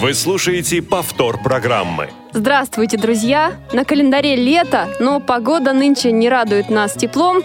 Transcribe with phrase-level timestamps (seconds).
[0.00, 2.08] Вы слушаете повтор программы.
[2.32, 3.52] Здравствуйте, друзья!
[3.72, 7.42] На календаре лето, но погода нынче не радует нас теплом.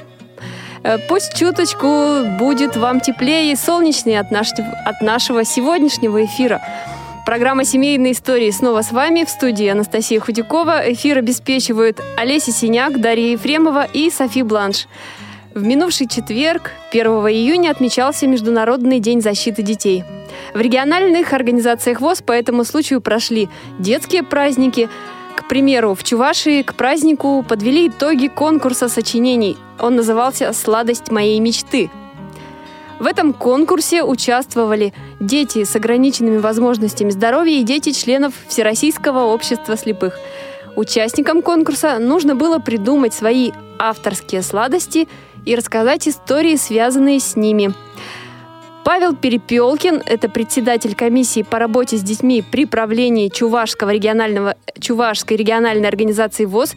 [0.83, 6.61] Э, Пусть чуточку будет вам теплее и солнечнее от, наш- от нашего сегодняшнего эфира.
[7.25, 10.93] Программа «Семейные истории» снова с вами в студии Анастасия Худякова.
[10.93, 14.85] Эфир обеспечивают Олеся Синяк, Дарья Ефремова и Софи Бланш.
[15.55, 20.03] В минувший четверг, 1 июня, отмечался Международный день защиты детей.
[20.53, 23.47] В региональных организациях ВОЗ по этому случаю прошли
[23.79, 24.89] детские праздники.
[25.37, 29.55] К примеру, в Чувашии к празднику подвели итоги конкурса сочинений.
[29.79, 31.89] Он назывался «Сладость моей мечты».
[32.99, 40.19] В этом конкурсе участвовали дети с ограниченными возможностями здоровья и дети членов Всероссийского общества слепых.
[40.75, 45.07] Участникам конкурса нужно было придумать свои авторские сладости
[45.45, 47.73] и рассказать истории, связанные с ними.
[48.83, 55.87] Павел Перепелкин– это председатель комиссии по работе с детьми при правлении Чувашского регионального, Чувашской региональной
[55.87, 56.75] организации ВОЗ,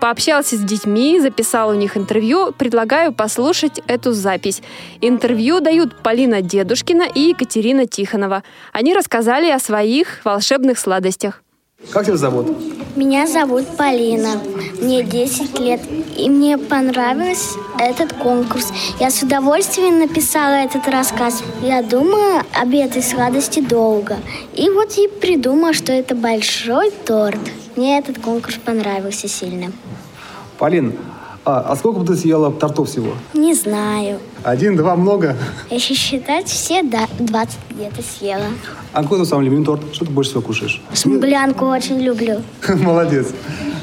[0.00, 2.52] пообщался с детьми, записал у них интервью.
[2.52, 4.62] Предлагаю послушать эту запись.
[5.00, 8.42] Интервью дают Полина Дедушкина и Екатерина Тихонова.
[8.72, 11.42] Они рассказали о своих волшебных сладостях.
[11.90, 12.48] Как тебя зовут?
[12.96, 14.40] Меня зовут Полина.
[14.80, 15.80] Мне 10 лет.
[16.16, 18.72] И мне понравился этот конкурс.
[18.98, 21.42] Я с удовольствием написала этот рассказ.
[21.62, 24.16] Я думаю об этой сладости долго.
[24.54, 27.40] И вот и придумала, что это большой торт.
[27.76, 29.70] Мне этот конкурс понравился сильно.
[30.58, 30.94] Полин,
[31.44, 33.12] а, а сколько бы ты съела тортов всего?
[33.34, 34.18] Не знаю.
[34.42, 35.36] Один, два, много?
[35.70, 38.46] Если считать все, да, 20 где-то съела.
[38.92, 39.82] А какой твой самый любимый торт?
[39.92, 40.82] Что ты больше всего кушаешь?
[40.92, 42.42] Смуглянку очень люблю.
[42.68, 43.28] Молодец.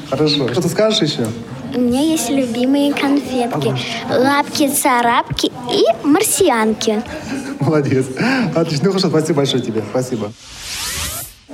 [0.10, 0.48] Хорошо.
[0.50, 1.28] Что ты скажешь еще?
[1.76, 3.76] У меня есть любимые конфетки.
[4.10, 7.04] Лапки-царапки и марсианки.
[7.60, 8.06] Молодец.
[8.56, 8.86] Отлично.
[8.86, 9.84] Ну хорошо, спасибо большое тебе.
[9.90, 10.32] Спасибо.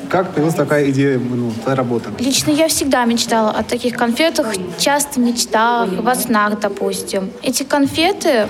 [0.10, 2.12] Как появилась такая идея, ну, твоя работа?
[2.20, 7.32] Лично я всегда мечтала о таких конфетах, часто в мечтах, во снах, допустим.
[7.42, 8.48] Эти конфеты,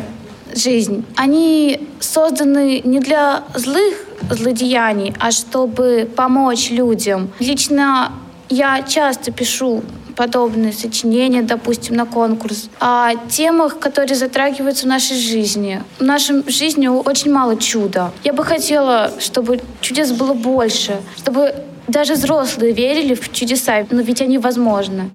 [0.53, 3.96] жизнь, они созданы не для злых
[4.30, 7.30] злодеяний, а чтобы помочь людям.
[7.40, 8.12] Лично
[8.50, 9.84] я часто пишу
[10.16, 15.81] подобные сочинения, допустим, на конкурс, о темах, которые затрагиваются в нашей жизни.
[16.00, 18.12] В нашей жизни очень мало чуда.
[18.24, 21.56] Я бы хотела, чтобы чудес было больше, чтобы
[21.88, 25.12] даже взрослые верили в чудеса, но ведь они возможны.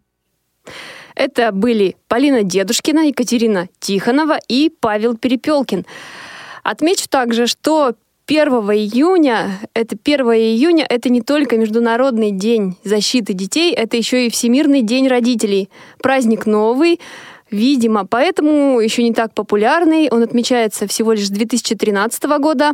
[1.15, 5.84] Это были Полина Дедушкина, Екатерина Тихонова и Павел Перепелкин.
[6.62, 7.94] Отмечу также, что
[8.28, 14.31] 1 июня, это 1 июня, это не только Международный день защиты детей, это еще и
[14.31, 15.71] Всемирный день родителей.
[16.03, 17.00] Праздник новый,
[17.50, 20.11] видимо, поэтому еще не так популярный.
[20.11, 22.72] Он отмечается всего лишь с 2013 года.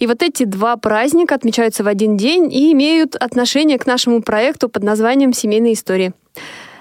[0.00, 4.68] И вот эти два праздника отмечаются в один день и имеют отношение к нашему проекту
[4.68, 6.12] под названием «Семейные истории».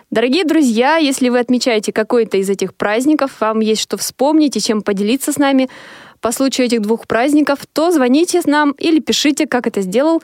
[0.09, 4.81] Дорогие друзья, если вы отмечаете какой-то из этих праздников, вам есть что вспомнить и чем
[4.81, 5.69] поделиться с нами
[6.21, 10.21] по случаю этих двух праздников, то звоните нам или пишите, как это сделал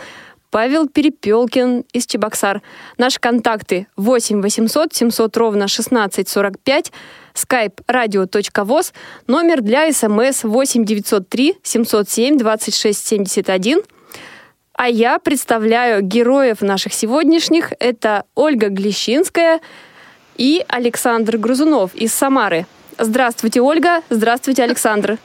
[0.53, 2.61] Павел Перепелкин из Чебоксар.
[2.99, 6.91] Наши контакты 8 800 700 ровно 16 45,
[7.33, 8.93] skype radio.voz,
[9.25, 13.81] номер для смс 8 903 707 26 71.
[14.75, 17.73] А я представляю героев наших сегодняшних.
[17.79, 19.59] Это Ольга Глещинская
[20.37, 22.67] и Александр Грузунов из Самары.
[22.99, 24.01] Здравствуйте, Ольга.
[24.11, 25.17] Здравствуйте, Александр.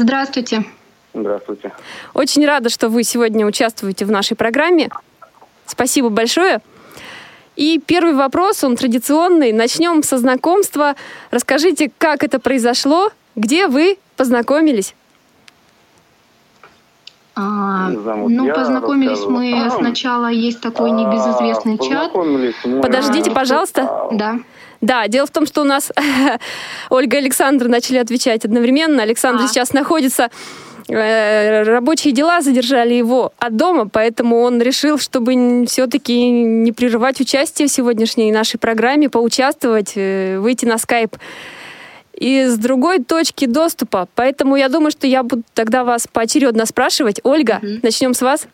[0.00, 0.64] Здравствуйте.
[1.12, 1.72] Здравствуйте.
[2.14, 4.88] Очень рада, что вы сегодня участвуете в нашей программе.
[5.66, 6.60] Спасибо большое.
[7.54, 9.52] И первый вопрос, он традиционный.
[9.52, 10.94] Начнем со знакомства.
[11.30, 14.94] Расскажите, как это произошло, где вы познакомились?
[17.34, 22.12] А, ну, я, познакомились мы сначала, есть такой небезызвестный А, чат.
[22.12, 24.08] познакомились мы- Подождите, пожалуйста.
[24.12, 24.38] Да.
[24.80, 25.92] Да, дело в том, что у нас
[26.90, 29.02] Ольга и Александр начали отвечать одновременно.
[29.02, 29.48] Александр А.
[29.48, 30.30] сейчас находится
[30.88, 37.68] э, рабочие дела задержали его от дома, поэтому он решил, чтобы все-таки не прерывать участие
[37.68, 41.16] в сегодняшней нашей программе, поучаствовать, э, выйти на скайп
[42.14, 44.08] и с другой точки доступа.
[44.14, 47.20] Поэтому я думаю, что я буду тогда вас поочередно спрашивать.
[47.22, 47.80] Ольга, Мгм.
[47.82, 48.46] начнем с вас.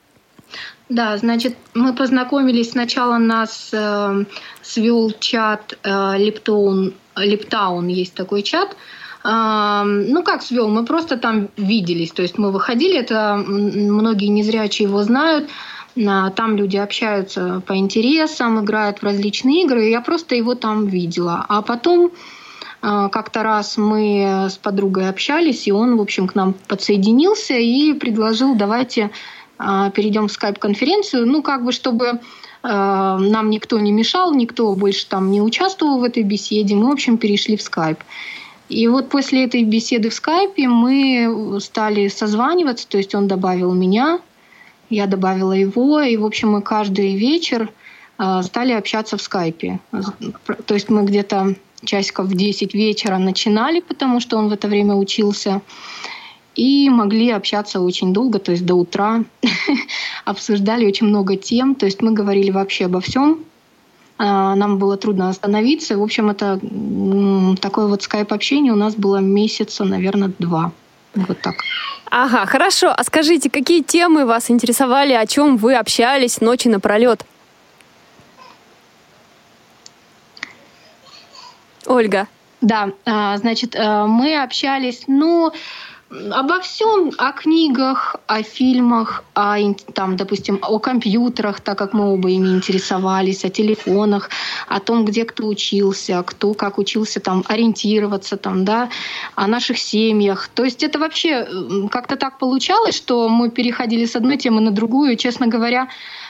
[0.89, 2.71] Да, значит, мы познакомились.
[2.71, 4.25] Сначала нас э,
[4.63, 8.77] свел чат э, Липтаун, есть такой чат.
[9.25, 10.69] Э, ну, как свел?
[10.69, 12.13] Мы просто там виделись.
[12.13, 15.51] То есть мы выходили, это многие незрячие его знают.
[16.05, 19.87] А, Там люди общаются по интересам, играют в различные игры.
[19.87, 21.45] и Я просто его там видела.
[21.49, 22.13] А потом
[22.83, 27.93] а, как-то раз мы с подругой общались, и он, в общем, к нам подсоединился и
[27.95, 29.11] предложил, давайте
[29.59, 32.21] перейдем в скайп-конференцию, ну, как бы, чтобы
[32.63, 36.93] а, нам никто не мешал, никто больше там не участвовал в этой беседе, мы, в
[36.93, 37.99] общем, перешли в скайп.
[38.69, 44.19] И вот после этой беседы в скайпе мы стали созваниваться, то есть он добавил меня,
[44.91, 47.71] я добавила его, и, в общем, мы каждый вечер
[48.19, 49.79] а, стали общаться в скайпе.
[50.67, 51.55] То есть мы где-то
[51.85, 55.61] часиков в 10 вечера начинали, потому что он в это время учился,
[56.57, 59.25] и могли общаться очень долго, то есть до утра.
[60.25, 63.45] Обсуждали очень много тем, то есть мы говорили вообще обо всем.
[64.19, 65.99] А, Нам было трудно остановиться.
[65.99, 66.59] В общем, это
[67.61, 70.73] такое вот скайп-общение у нас было месяца, наверное, два.
[71.15, 71.57] Вот так.
[72.11, 72.93] Ага, хорошо.
[72.97, 77.25] А скажите, какие темы вас интересовали, о чем вы общались ночи напролет?
[81.87, 82.27] Ольга.
[82.61, 85.53] Да, а, значит, э, мы общались, ну,
[86.33, 89.57] обо всем, о книгах, о фильмах, о,
[89.95, 94.31] там, допустим, о компьютерах, так как мы оба ими интересовались, о телефонах,
[94.69, 98.89] о том, где кто учился, кто как учился там ориентироваться, там, да,
[99.35, 100.49] о наших семьях.
[100.49, 101.47] То есть это вообще
[101.91, 105.17] как-то так получалось, что мы переходили с одной темы на другую.
[105.17, 105.89] Честно говоря,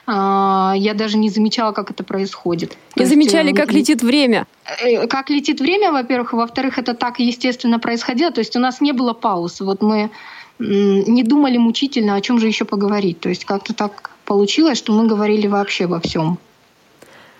[0.09, 2.71] я даже не замечала, как это происходит.
[2.71, 4.47] То Не есть, замечали, э, как летит время?
[4.65, 8.31] Э, как летит время, во-первых, во-вторых, это так естественно происходило.
[8.31, 9.61] То есть у нас не было пауз.
[9.61, 10.11] Вот мы
[10.59, 13.21] не думали мучительно, о чем же еще поговорить.
[13.21, 16.39] То есть как-то так получилось, что мы говорили вообще обо всем.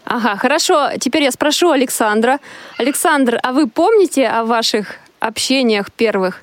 [0.05, 0.91] Ага, хорошо.
[1.01, 2.41] Теперь я спрошу Александра.
[2.79, 6.43] Александр, а вы помните о ваших общениях первых?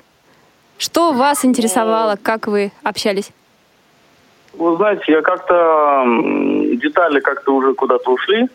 [0.76, 3.30] Что вас интересовало, как вы общались?
[4.56, 6.04] Вы знаете, я как-то
[6.76, 8.48] детали как-то уже куда-то ушли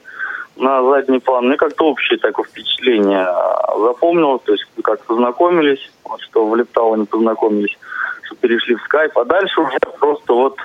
[0.56, 1.48] на задний план.
[1.48, 3.28] Мне как-то общее такое впечатление
[3.78, 4.42] запомнилось.
[4.44, 7.78] То есть как познакомились, вот что в Лептауне познакомились,
[8.24, 9.18] что перешли в скайп.
[9.18, 10.58] А дальше уже просто вот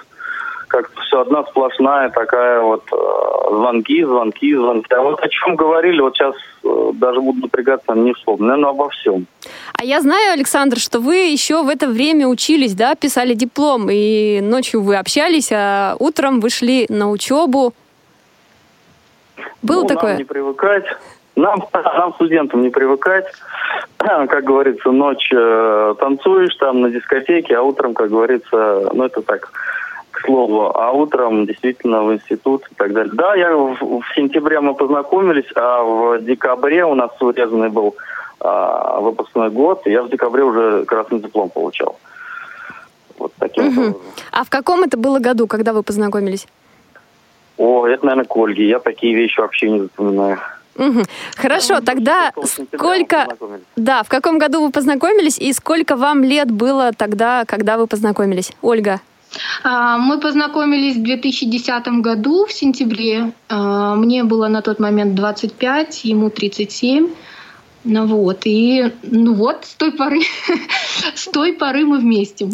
[0.68, 2.96] как-то все одна сплошная такая вот э,
[3.50, 4.92] звонки, звонки, звонки.
[4.92, 6.34] А вот о чем говорили, вот сейчас
[6.94, 8.46] даже буду напрягаться, не вспомню.
[8.46, 9.26] Наверное, обо всем.
[9.78, 14.40] А я знаю, Александр, что вы еще в это время учились, да, писали диплом, и
[14.40, 17.74] ночью вы общались, а утром вышли на учебу.
[19.62, 20.10] Было Ну, такое?
[20.10, 20.84] Нам не привыкать.
[21.36, 23.26] Нам, нам, студентам, не привыкать.
[23.98, 29.50] Как говорится, ночь э, танцуешь там на дискотеке, а утром, как говорится, ну это так,
[30.14, 33.12] к слову, а утром действительно в институт и так далее.
[33.14, 37.96] Да, я в, в сентябре мы познакомились, а в декабре у нас урезанный был
[38.40, 41.98] а, выпускной год, и я в декабре уже красный диплом получал.
[43.18, 43.78] Вот таким Мгм.
[43.78, 44.00] образом.
[44.32, 46.46] А в каком это было году, когда вы познакомились?
[47.56, 48.68] О, это, наверное, к Ольге.
[48.68, 50.38] Я такие вещи вообще не запоминаю.
[50.76, 51.04] Мгм.
[51.36, 52.32] Хорошо, тогда
[52.74, 53.28] сколько...
[53.76, 58.52] Да, в каком году вы познакомились и сколько вам лет было тогда, когда вы познакомились?
[58.62, 59.00] Ольга.
[59.62, 63.32] А, Мы познакомились в 2010 году, в сентябре.
[63.48, 67.08] А, Мне было на тот момент 25, ему 37.
[67.86, 70.22] Ну вот, и ну вот с той поры,
[71.14, 72.48] с той поры мы вместе.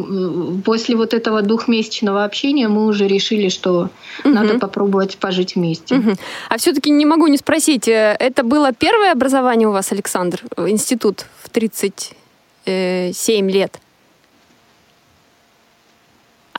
[0.64, 3.90] После вот этого двухмесячного общения мы уже решили, что
[4.24, 5.94] надо попробовать пожить вместе.
[5.94, 6.16] Мгм.
[6.48, 10.68] А все-таки не могу не спросить, э, это было первое образование у вас, Александр, э,
[10.68, 13.78] институт в 37 лет?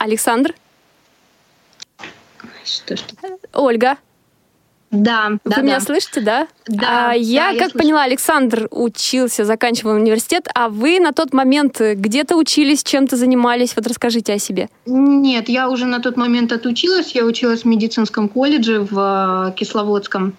[0.02, 0.54] Александр?
[2.64, 3.14] Что, что?
[3.52, 3.96] Ольга?
[4.90, 5.84] Да, Вы да, меня да.
[5.86, 6.48] слышите, да?
[6.66, 7.78] Да, А я, да, я как слышу.
[7.78, 13.74] поняла, Александр учился, заканчивал университет, а вы на тот момент где-то учились, чем-то занимались?
[13.74, 14.68] Вот расскажите о себе.
[14.84, 17.12] Нет, я уже на тот момент отучилась.
[17.14, 20.34] Я училась в медицинском колледже в э, Кисловодском.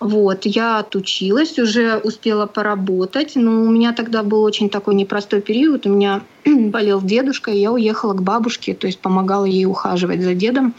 [0.00, 5.86] Вот, я отучилась, уже успела поработать, но у меня тогда был очень такой непростой период.
[5.86, 10.34] У меня болел дедушка, и я уехала к бабушке, то есть помогала ей ухаживать за
[10.34, 10.74] дедом.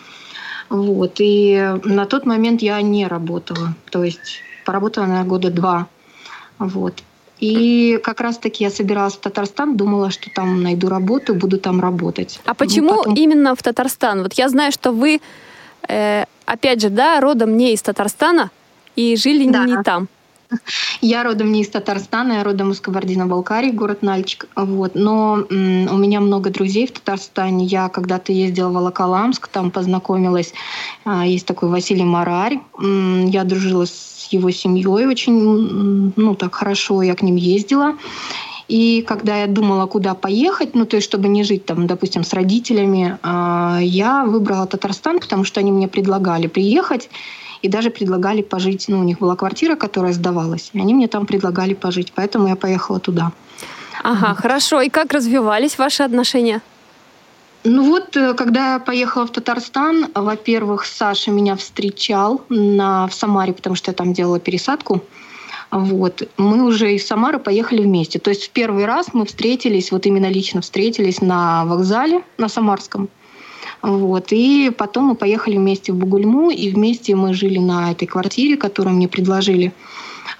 [0.69, 5.87] Вот, и на тот момент я не работала, то есть поработала, наверное, года два.
[6.59, 6.93] Вот.
[7.39, 12.39] И как раз-таки я собиралась в Татарстан, думала, что там найду работу, буду там работать.
[12.45, 14.21] А почему Ну, потом- именно в Татарстан?
[14.23, 15.21] Вот я знаю, что вы,
[15.87, 18.51] э, опять же, да, родом не из Татарстана
[18.99, 19.65] и жили Да.
[19.65, 20.07] не там.
[21.01, 24.47] Я родом не из Татарстана, я родом из Кабардино-Балкарии, город Нальчик.
[24.55, 24.95] Вот.
[24.95, 27.65] Но м, у меня много друзей в Татарстане.
[27.65, 30.53] Я когда-то ездила в Волоколамск, там познакомилась.
[31.05, 32.59] А, есть такой Василий Марарь.
[32.81, 37.93] Я дружила с его семьей очень, ну, так хорошо, я к ним ездила.
[38.67, 42.33] И когда я думала, куда поехать, ну, то есть, чтобы не жить там, допустим, с
[42.33, 47.09] родителями, а, я выбрала Татарстан, потому что они мне предлагали приехать
[47.61, 48.85] и даже предлагали пожить.
[48.87, 52.55] Ну, у них была квартира, которая сдавалась, и они мне там предлагали пожить, поэтому я
[52.55, 53.31] поехала туда.
[54.03, 54.81] Ага, хорошо.
[54.81, 56.61] И как развивались ваши отношения?
[57.65, 63.51] Ну вот, э, когда я поехала в Татарстан, во-первых, Саша меня встречал на, в Самаре,
[63.53, 65.03] потому что я там делала пересадку.
[65.71, 66.27] Вот.
[66.37, 68.17] Мы уже из Самары поехали вместе.
[68.17, 73.09] То есть в первый раз мы встретились, вот именно лично встретились на вокзале, на Самарском.
[73.81, 74.27] Вот.
[74.31, 78.95] И потом мы поехали вместе в Бугульму, и вместе мы жили на этой квартире, которую
[78.95, 79.73] мне предложили.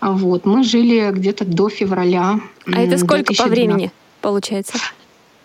[0.02, 0.46] Вот.
[0.46, 2.40] Мы жили где-то до февраля.
[2.66, 3.52] А это сколько по 2012.
[3.52, 3.92] времени
[4.22, 4.78] получается?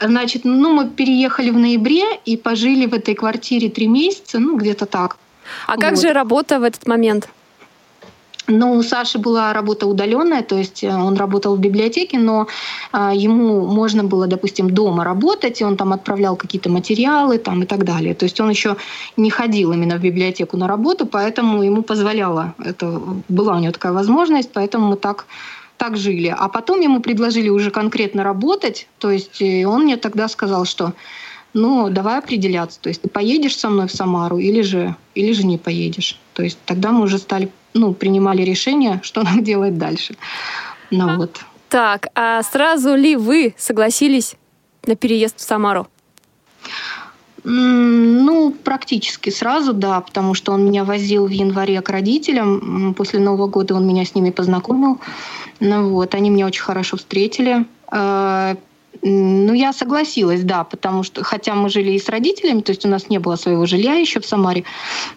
[0.01, 4.87] Значит, ну, мы переехали в ноябре и пожили в этой квартире три месяца, ну, где-то
[4.87, 5.17] так.
[5.67, 6.03] А как Вот.
[6.03, 7.29] же работа в этот момент?
[8.47, 12.47] Ну, у Саши была работа удаленная, то есть э, он работал в библиотеке, но
[12.93, 17.67] а, ему можно было, допустим, дома работать, и он там отправлял какие-то материалы там, и
[17.67, 18.15] так далее.
[18.15, 18.77] То есть он еще
[19.17, 23.93] не ходил именно в библиотеку на работу, поэтому ему позволяло, это была у него такая
[23.93, 25.27] возможность, поэтому мы так
[25.77, 26.35] так жили.
[26.37, 30.93] А потом ему предложили уже конкретно работать, то есть э, он мне тогда сказал, что
[31.55, 32.81] ну, давай определяться.
[32.81, 36.19] То есть ты поедешь со мной в Самару или же, или же не поедешь.
[36.35, 40.17] То есть тогда мы уже стали, ну, принимали решение, что нам делать дальше.
[40.91, 41.41] Ну вот.
[41.69, 44.37] Так, а сразу ли вы согласились
[44.87, 45.89] на переезд в Самару?
[47.47, 52.95] Ну, практически сразу, да, потому что он меня возил в январе к родителям.
[52.95, 54.99] После Нового года он меня с ними познакомил.
[55.61, 57.67] Ну вот, они меня очень хорошо встретили.
[59.03, 62.89] Ну, я согласилась, да, потому что, хотя мы жили и с родителями, то есть у
[62.89, 64.65] нас не было своего жилья еще в Самаре,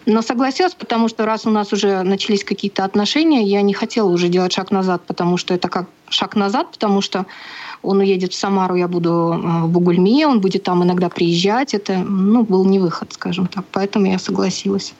[0.04, 4.28] но согласилась, потому что раз у нас уже начались какие-то отношения, я не хотела уже
[4.28, 7.26] делать шаг назад, потому что это как шаг назад, потому что
[7.82, 11.74] он уедет в Самару, я буду э, в Бугульме, он будет там иногда приезжать.
[11.74, 13.64] Это, ну, был не выход, скажем так.
[13.72, 14.94] Поэтому я согласилась.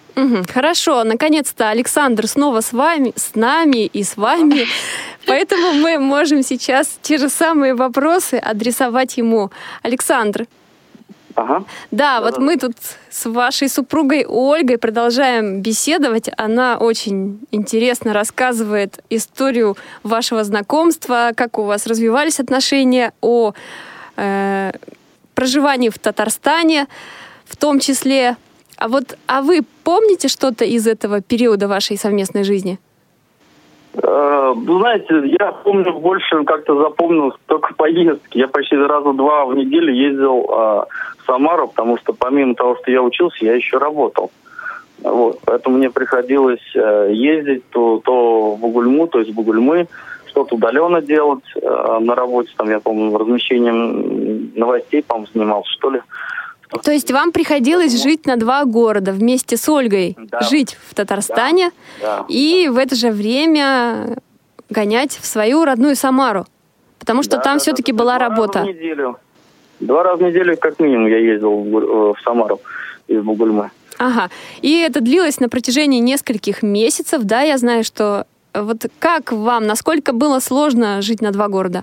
[0.49, 4.66] Хорошо, наконец-то Александр снова с вами, с нами и с вами.
[5.26, 9.50] Поэтому мы можем сейчас те же самые вопросы адресовать ему.
[9.82, 10.47] Александр,
[11.38, 11.64] Ага.
[11.92, 12.75] да, вот мы тут
[13.11, 16.28] с вашей супругой Ольгой продолжаем беседовать.
[16.37, 23.52] Она очень интересно рассказывает историю вашего знакомства, как у вас развивались отношения, о
[24.16, 24.73] э,
[25.35, 26.88] проживании в Татарстане,
[27.45, 28.37] в том числе.
[28.76, 32.80] А вот, а вы помните что-то из этого периода вашей совместной жизни?
[33.95, 38.38] Э, Вы знаете, я помню больше, как-то запомнил только поездки.
[38.38, 40.85] Я почти раза два в неделю ездил э,
[41.18, 44.30] в Самару, потому что помимо того, что я учился, я еще работал.
[45.02, 49.87] Вот, поэтому мне приходилось э, ездить то, то в Бугульму, то есть в Бугульмы,
[50.26, 52.50] что-то удаленно делать э, на работе.
[52.57, 56.00] Там, я помню, размещением новостей, по-моему, занимался, что ли.
[56.83, 60.41] То есть вам приходилось жить на два города вместе с Ольгой, Да.
[60.43, 61.71] жить в Татарстане
[62.01, 62.25] Да.
[62.29, 64.19] и в это же время
[64.71, 66.47] гонять в свою родную Самару,
[66.99, 68.59] потому что Да, там да, все-таки да, была два работа.
[68.61, 69.17] Раза в неделю.
[69.81, 72.61] Два раза в неделю, как минимум, я ездил в, э, в Самару
[73.07, 73.71] из Бугульмы.
[73.99, 74.29] Ага.
[74.61, 79.67] И это длилось на протяжении нескольких месяцев, да, я знаю, что э, вот как вам,
[79.67, 81.83] насколько было сложно жить на два города?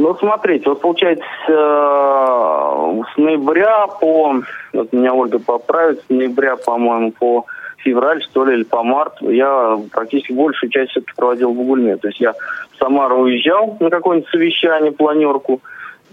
[0.00, 4.34] Ну, смотрите, вот получается, э, с ноября по,
[4.72, 7.44] вот меня Ольга поправит, с ноября, по-моему, по
[7.76, 11.98] февраль, что ли, или по март, я практически большую часть все-таки проводил в Бугульме.
[11.98, 15.60] То есть я в Самару уезжал на какое-нибудь совещание, планерку,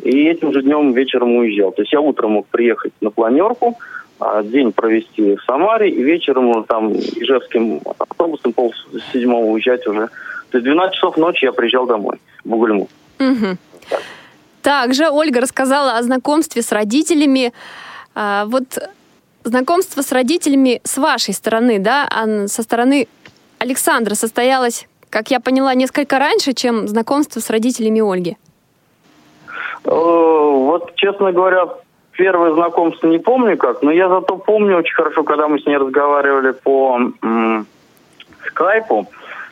[0.04, 1.72] и этим же днем вечером уезжал.
[1.72, 3.78] То есть я утром мог приехать на планерку,
[4.20, 8.74] а, день провести в Самаре, и вечером там ижевским автобусом пол
[9.14, 10.10] седьмого уезжать уже.
[10.52, 12.90] То есть 12 часов ночи я приезжал домой, в Бугульму.
[13.20, 13.58] Мгм.
[14.68, 17.54] Также Ольга рассказала о знакомстве с родителями.
[18.14, 18.66] А, вот
[19.46, 23.08] знакомство с родителями с вашей стороны, да, а со стороны
[23.60, 28.36] Александра состоялось, как я поняла, несколько раньше, чем знакомство с родителями Ольги.
[29.86, 31.70] Э, Вот, честно говоря,
[32.12, 35.78] первое знакомство не помню как, но я зато помню очень хорошо, когда мы с ней
[35.78, 37.66] разговаривали по м,
[38.46, 39.08] скайпу.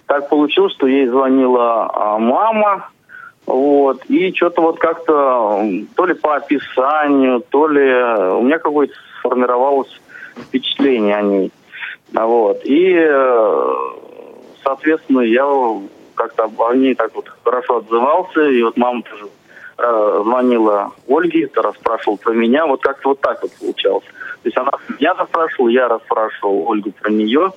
[0.07, 2.89] Так получилось, что ей звонила а, мама,
[3.45, 5.63] вот, и что-то вот как-то,
[5.95, 10.01] то ли по описанию, то ли э, у меня какое-то сформировалось
[10.35, 11.51] впечатление о ней.
[12.15, 12.65] А Вот.
[12.65, 13.73] И э,
[14.63, 15.45] соответственно, я
[16.15, 19.27] как-то о ней так вот хорошо отзывался, и вот мама тоже
[19.77, 24.05] э, звонила Ольге, расспрашивала про меня, вот как-то вот так вот получалось.
[24.41, 27.51] То есть она меня расспрашивала, я расспрашивал Ольгу про нее.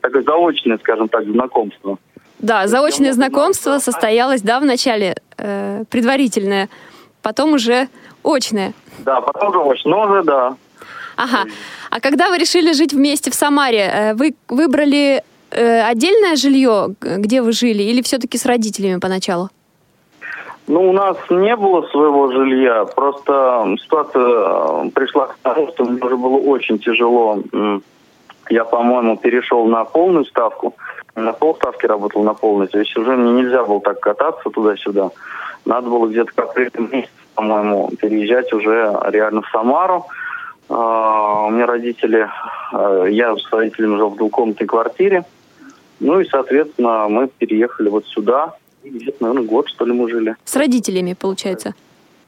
[0.00, 1.98] Такое заочное, скажем так, знакомство.
[2.38, 6.68] Да, заочное знакомство состоялось, да, в начале э, предварительное,
[7.20, 7.88] потом уже
[8.22, 8.72] очное.
[8.98, 10.56] Да, потом уже очное, но уже да.
[11.16, 11.44] Ага.
[11.90, 17.42] А когда вы решили жить вместе в Самаре, э, вы выбрали э, отдельное жилье, где
[17.42, 19.50] вы жили, или все-таки с родителями поначалу?
[20.68, 26.00] Ну, у нас не было своего жилья, просто ситуация э, пришла к тому, что мне
[26.00, 27.42] уже было очень тяжело.
[28.50, 30.76] Я, по-моему, перешел на полную ставку,
[31.24, 35.10] на полставки работал на полной, то есть уже мне нельзя было так кататься туда-сюда.
[35.64, 40.06] Надо было где-то к апрелю месяц, по-моему, переезжать уже реально в Самару.
[40.68, 42.28] А, у меня родители,
[42.72, 45.24] а, я с родителями жил в двухкомнатной квартире.
[46.00, 48.54] Ну и, соответственно, мы переехали вот сюда.
[48.84, 50.36] Где-то, наверное, год, что ли, мы жили.
[50.44, 51.74] С родителями, получается?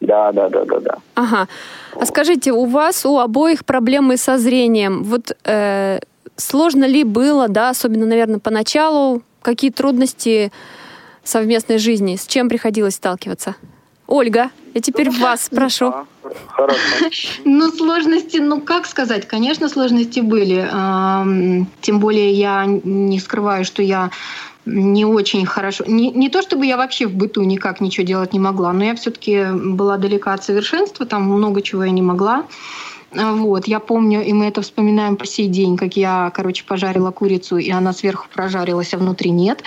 [0.01, 0.99] Да, да, да, да, да.
[1.15, 1.49] Ага.
[1.95, 5.05] А скажите, у вас у обоих проблемы со зрением.
[5.05, 5.99] Вот э,
[6.41, 10.51] сложно ли было, да, особенно, наверное, поначалу, какие трудности
[11.23, 13.55] совместной жизни, с чем приходилось сталкиваться?
[14.07, 15.95] Ольга, я теперь вас прошу.
[17.45, 20.69] Ну, сложности, ну, как сказать, конечно, сложности были.
[21.81, 24.11] Тем более я не скрываю, что я
[24.67, 25.85] не очень хорошо.
[25.87, 28.95] Не, не то чтобы я вообще в быту никак ничего делать не могла, но я
[28.95, 32.45] все-таки была далека от совершенства, там много чего я не могла.
[33.13, 37.57] Вот, я помню, и мы это вспоминаем по сей день, как я, короче, пожарила курицу,
[37.57, 39.65] и она сверху прожарилась, а внутри нет.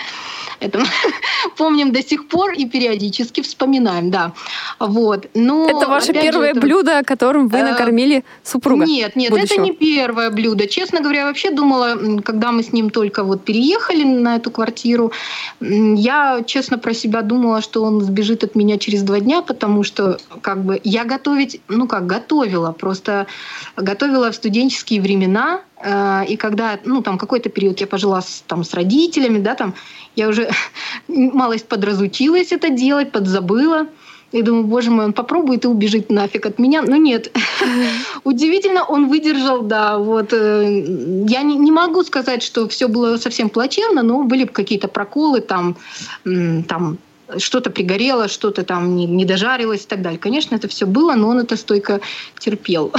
[0.60, 0.82] Это
[1.58, 4.32] помним до сих пор и периодически вспоминаем, да.
[4.80, 5.26] Вот.
[5.34, 6.60] Но, это ваше первое же, это...
[6.60, 8.86] блюдо, которым вы э, накормили супруга?
[8.86, 9.54] Нет, нет, будущего.
[9.54, 10.66] это не первое блюдо.
[10.66, 15.12] Честно говоря, я вообще думала, когда мы с ним только вот переехали на эту квартиру,
[15.60, 20.18] я, честно, про себя думала, что он сбежит от меня через два дня, потому что
[20.40, 23.26] как бы я готовить, ну как, готовила, просто
[23.76, 28.64] готовила в студенческие времена, э, и когда, ну, там какой-то период я пожила с, там,
[28.64, 29.74] с родителями, да, там,
[30.16, 30.50] я уже
[31.08, 33.88] малость подразучилась это делать, подзабыла.
[34.32, 36.82] И думаю, боже мой, он попробует и убежит нафиг от меня.
[36.82, 37.30] Но нет.
[38.24, 39.96] Удивительно, он выдержал, да.
[39.98, 40.32] Вот.
[40.32, 40.84] Э,
[41.28, 45.76] я не, не могу сказать, что все было совсем плачевно, но были какие-то проколы, там,
[46.24, 46.98] там
[47.38, 50.18] что-то пригорело, что-то там не, не дожарилось и так далее.
[50.18, 52.00] Конечно, это все было, но он это стойко
[52.38, 52.92] терпел.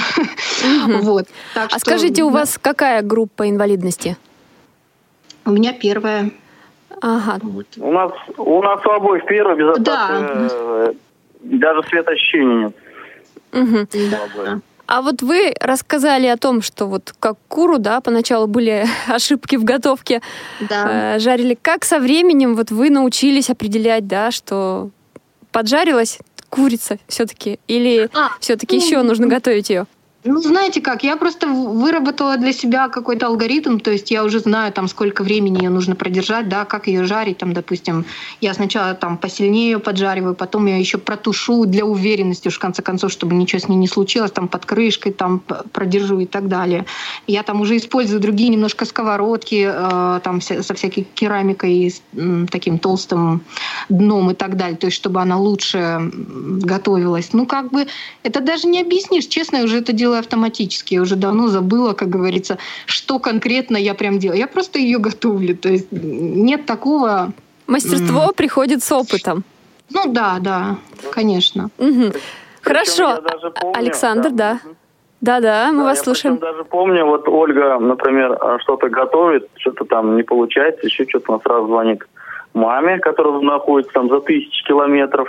[0.87, 1.27] Вот.
[1.55, 4.17] а скажите, у вас какая группа инвалидности?
[5.45, 6.31] У меня первая.
[7.01, 7.39] Ага.
[7.43, 7.67] Вот.
[7.77, 10.09] У нас у нас у обоих первая без да.
[10.49, 10.93] э,
[11.41, 12.75] даже светоощущения нет.
[13.53, 13.87] Угу.
[14.11, 14.59] Да.
[14.87, 19.63] А вот вы рассказали о том, что вот как куру, да, поначалу были ошибки в
[19.63, 20.21] готовке,
[20.61, 21.15] да.
[21.15, 21.57] э, жарили.
[21.59, 24.91] Как со временем вот вы научились определять, да, что
[25.51, 26.19] поджарилась
[26.49, 29.87] курица все-таки, или а, все-таки ну, еще нужно готовить ее?
[30.27, 34.73] Ну, знаете как, я просто выработала для себя какой-то алгоритм, то есть я уже знаю,
[34.73, 38.05] там, сколько времени ее нужно продержать, да, как ее жарить, там, допустим,
[38.41, 42.81] я сначала там посильнее ее поджариваю, потом я еще протушу для уверенности, уж в конце
[42.81, 46.87] концов, чтобы ничего с ней не случилось, там, под крышкой, там, продержу и так далее.
[47.27, 53.43] Я там уже использую другие немножко сковородки, э, там, со всякой керамикой, э, таким толстым
[53.89, 57.31] дном и так далее, то есть чтобы она лучше готовилась.
[57.33, 57.85] Ну, как бы,
[58.23, 60.95] это даже не объяснишь, честно, я уже это делаю делаю автоматически.
[60.95, 64.39] Я уже давно забыла, как говорится, что конкретно я прям делаю.
[64.39, 65.55] Я просто ее готовлю.
[65.55, 67.31] То есть нет такого...
[67.67, 68.35] Мастерство mm.
[68.35, 69.43] приходит с опытом.
[69.91, 70.75] Ну да, да,
[71.11, 71.69] конечно.
[71.79, 72.13] Угу.
[72.61, 73.19] Хорошо.
[73.59, 74.59] Помню, Александр, да.
[75.19, 76.35] Да-да, мы да, вас я слушаем.
[76.35, 81.41] Я даже помню, вот Ольга, например, что-то готовит, что-то там не получается, еще что-то она
[81.43, 82.03] сразу звонит
[82.53, 85.27] маме, которая находится там за тысячи километров.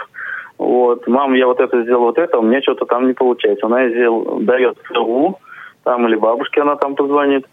[0.59, 3.67] Вот, мам, я вот это сделал, вот это, у меня что-то там не получается.
[3.67, 5.39] Она сделал, дает СУ,
[5.85, 7.47] там или бабушке она там позвонит.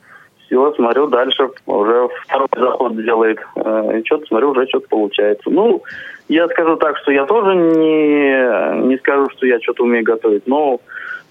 [0.46, 3.40] Все, смотрю, дальше уже второй заход делает.
[3.56, 5.50] Э, и что-то смотрю, уже что-то получается.
[5.50, 5.84] Ну,
[6.28, 10.80] я скажу так, что я тоже не, не скажу, что я что-то умею готовить, но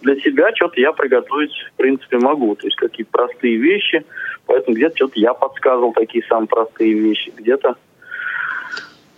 [0.02, 2.54] для себя что-то я приготовить, в принципе, могу.
[2.56, 4.04] То есть какие-то простые вещи.
[4.46, 7.32] Поэтому где-то что-то я подсказывал такие самые простые вещи.
[7.36, 7.76] Где-то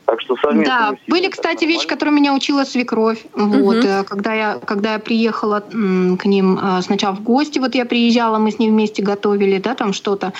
[0.04, 0.74] так что совместно.
[0.74, 3.24] Да, были, кстати, вещи, которые меня учила свекровь.
[3.34, 4.04] Вот, угу.
[4.06, 8.50] когда я когда я приехала к ним э, сначала в гости, вот я приезжала, мы
[8.50, 10.32] с ней вместе готовили, да, там что-то.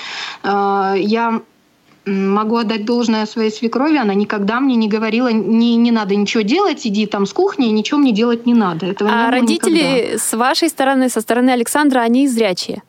[0.42, 1.40] Э, я
[2.06, 6.86] могу отдать должное своей свекрови, она никогда мне не говорила, не, не надо ничего делать,
[6.86, 8.86] иди там с кухни, ничего мне делать не надо.
[8.86, 10.18] Этого а родители никогда.
[10.18, 12.82] с вашей стороны, со стороны Александра, они зрячие?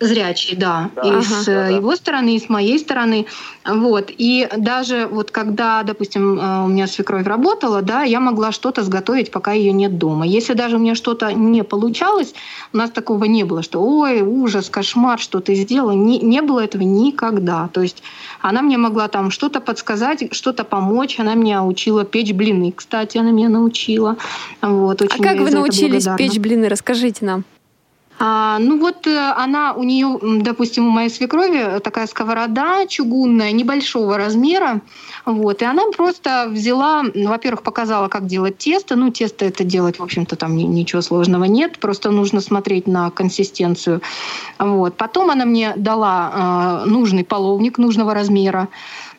[0.00, 0.90] Зрячий, да.
[0.96, 1.02] Да.
[1.02, 1.22] И Ага.
[1.22, 1.68] с Да, да.
[1.68, 3.26] его стороны, и с моей стороны.
[3.66, 4.10] Вот.
[4.16, 9.30] И даже вот когда, допустим, э, у меня свекровь работала, да, я могла что-то сготовить,
[9.30, 10.26] пока ее нет дома.
[10.26, 12.32] Если даже у меня что-то не получалось,
[12.72, 15.92] у нас такого не было, что ой, ужас, кошмар, что ты сделала.
[15.92, 17.68] Не, не было этого никогда.
[17.72, 18.02] То есть
[18.40, 21.20] она мне могла там что-то подсказать, что-то помочь.
[21.20, 24.16] Она меня учила печь блины, кстати, она меня научила.
[24.62, 26.70] Вот, А очень как ей вы научились печь блины?
[26.70, 27.44] Расскажите нам.
[28.22, 34.18] А, ну вот э, она, у нее, допустим, у моей свекрови такая сковорода чугунная, небольшого
[34.18, 34.82] размера.
[35.24, 38.94] Вот, и она просто взяла, во-первых, показала, как делать тесто.
[38.94, 41.78] Ну, тесто это делать, в общем-то, там ни- ничего сложного нет.
[41.78, 44.02] Просто нужно смотреть на консистенцию.
[44.58, 44.98] Вот.
[44.98, 48.68] Потом она мне дала э, нужный половник нужного размера,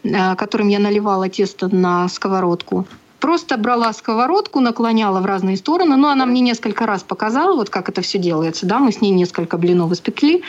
[0.04, 2.86] э, которым я наливала тесто на сковородку.
[3.22, 5.96] Просто брала сковородку, наклоняла в разные стороны.
[5.96, 8.66] Ну, она мне несколько раз показала, вот как это все делается.
[8.66, 8.80] Да?
[8.80, 10.44] Мы с ней несколько блинов испекли.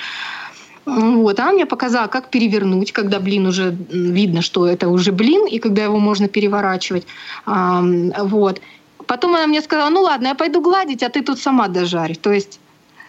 [0.86, 1.38] Вот.
[1.38, 5.84] Она мне показала, как перевернуть, когда блин уже видно, что это уже блин, и когда
[5.84, 7.06] его можно переворачивать.
[7.46, 8.60] Вот.
[9.06, 12.16] Потом она мне сказала, ну ладно, я пойду гладить, а ты тут сама дожарь.
[12.16, 12.58] То есть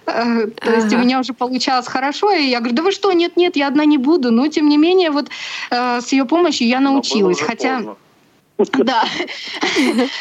[0.06, 1.06] э, то есть у Ага.
[1.06, 3.98] меня уже получалось хорошо, и я говорю, да вы что, нет, нет, я одна не
[3.98, 4.30] буду.
[4.32, 5.30] Но тем не менее, вот
[5.72, 7.40] э, с ее помощью я научилась.
[7.40, 7.96] Хотя поздно.
[8.72, 9.06] Да.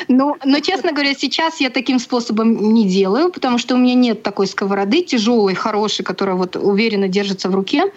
[0.08, 4.22] Ну, но, честно говоря, сейчас я таким способом не делаю, потому что у меня нет
[4.22, 7.92] такой сковороды тяжелой, хорошей, которая вот уверенно держится в руке.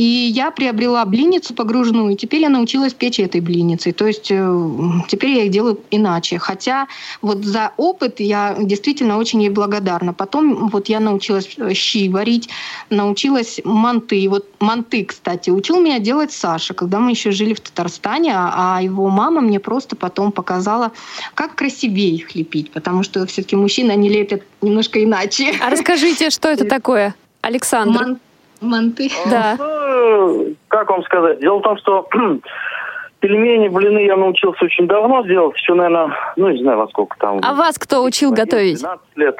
[0.00, 3.92] И я приобрела блинницу погруженную, и теперь я научилась печь этой блинницей.
[3.92, 4.70] То есть э,
[5.08, 6.38] теперь я их делаю иначе.
[6.38, 6.88] Хотя
[7.20, 10.14] вот за опыт я действительно очень ей благодарна.
[10.14, 12.48] Потом вот я научилась щи варить,
[12.88, 14.26] научилась манты.
[14.30, 18.82] Вот манты, кстати, учил меня делать Саша, когда мы еще жили в Татарстане, а а
[18.82, 20.92] его мама мне просто потом показала,
[21.34, 25.52] как красивее их лепить, потому что все-таки мужчины, они лепят немножко иначе.
[25.60, 28.02] А расскажите, что это такое, Александр?
[28.02, 28.20] Ман-
[28.60, 29.10] манты.
[29.30, 29.56] Да.
[29.58, 31.40] Ну, как вам сказать?
[31.40, 32.08] Дело в том, что
[33.20, 37.40] пельмени, блины я научился очень давно делать, еще, наверное, ну, не знаю, во сколько там.
[37.42, 38.80] А вас кто учил готовить?
[38.80, 39.38] 12 лет.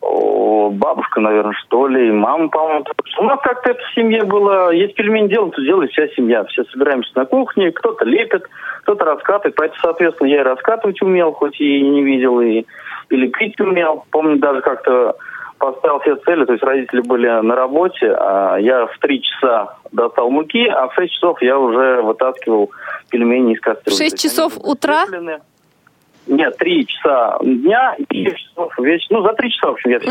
[0.00, 2.84] О, бабушка, наверное, что ли, и мама, по-моему.
[3.18, 6.44] У нас как-то это в семье было, есть пельмени делать, то делает вся семья.
[6.44, 8.44] Все собираемся на кухне, кто-то лепит,
[8.82, 9.54] кто-то раскатывает.
[9.54, 12.64] Поэтому, соответственно, я и раскатывать умел, хоть и не видел, и,
[13.10, 14.04] и лепить умел.
[14.10, 15.14] Помню, даже как-то
[15.62, 20.28] поставил себе цели, то есть родители были на работе, а я в три часа достал
[20.28, 22.70] муки, а в шесть часов я уже вытаскивал
[23.10, 23.94] пельмени из кастрюли.
[23.94, 25.04] В шесть часов утра?
[26.26, 29.18] Нет, три часа дня и шесть часов вечера.
[29.18, 30.10] Ну, за три часа, в общем, я все.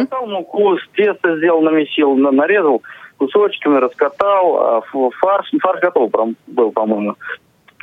[0.00, 2.82] Достал муку, с теста сделал, намесил, на- нарезал
[3.16, 6.10] кусочками, раскатал, а фарш, фарш готов
[6.46, 7.14] был, по-моему.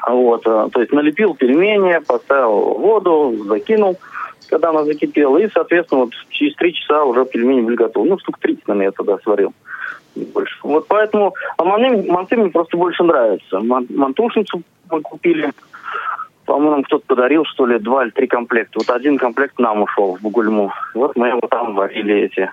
[0.08, 3.98] Вот, а, то есть налепил пельмени, поставил воду, закинул,
[4.50, 8.10] когда она закипела, и, соответственно, вот через три часа уже пельмени были готовы.
[8.10, 9.54] Ну, штук 30, наверное, я тогда сварил.
[10.16, 10.58] Больше.
[10.64, 13.60] Вот поэтому, а манты, манты мне просто больше нравятся.
[13.60, 15.52] Ман- Мантушницу мы купили,
[16.46, 18.80] по-моему, нам кто-то подарил, что ли, два или три комплекта.
[18.80, 20.72] Вот один комплект нам ушел в Бугульму.
[20.94, 22.50] Вот мы его там варили эти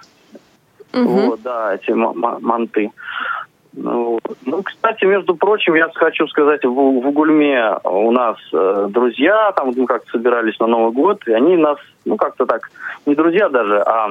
[0.92, 1.07] Мгм.
[1.07, 2.90] вот, да, эти ма- ма- манты.
[3.75, 9.53] Ну, ну, кстати, между прочим, я хочу сказать, в, в Угульме у нас э, друзья,
[9.53, 12.71] там мы как-то собирались на Новый год, и они нас, ну, как-то так,
[13.07, 14.11] не друзья даже, а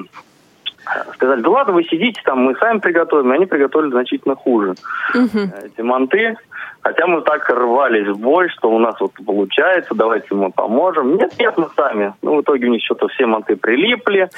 [1.13, 4.75] сказали, да ладно, вы сидите там, мы сами приготовим, и они приготовили значительно хуже
[5.13, 5.53] Мгм.
[5.63, 6.35] эти манты.
[6.83, 11.15] Хотя мы так рвались в бой, что у нас вот получается, давайте мы поможем.
[11.15, 12.15] Нет, нет, мы сами.
[12.23, 14.29] Ну, в итоге у них что-то все манты прилипли,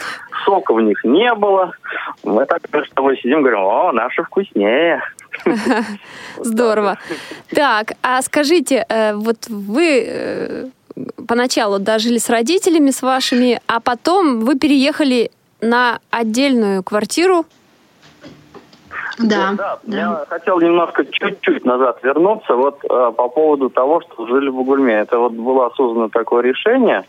[0.43, 1.71] сока в них не было.
[2.23, 5.01] Мы так с тобой сидим, говорим, о, наши вкуснее.
[6.37, 6.97] Здорово.
[7.55, 10.65] Так, а скажите, э, вот вы э,
[11.27, 15.31] поначалу дожили с родителями, с вашими, а потом вы переехали
[15.63, 17.45] на отдельную квартиру.
[19.19, 19.51] Да.
[19.51, 19.97] Вот, да.
[19.97, 24.93] Я хотел немножко чуть-чуть назад вернуться вот э, по поводу того, что жили в Бугульме.
[24.95, 27.03] Это вот было осознанно такое решение,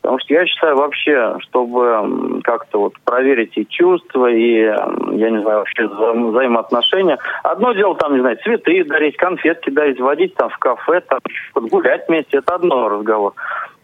[0.00, 5.58] потому что я считаю вообще, чтобы как-то вот проверить и чувства, и, я не знаю,
[5.58, 7.18] вообще вза- взаимоотношения.
[7.42, 11.18] Одно дело там, не знаю, цветы дарить, конфетки дарить, водить там в кафе, там
[11.54, 13.34] гулять вместе, это одно разговор.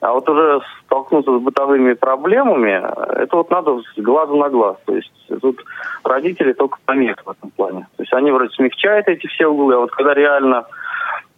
[0.01, 2.83] А вот уже столкнуться с бытовыми проблемами,
[3.23, 4.77] это вот надо с глазу на глаз.
[4.85, 5.65] То есть тут
[6.05, 7.87] родители только помех в этом плане.
[7.97, 10.67] То есть они вроде смягчают эти все углы, а вот когда реально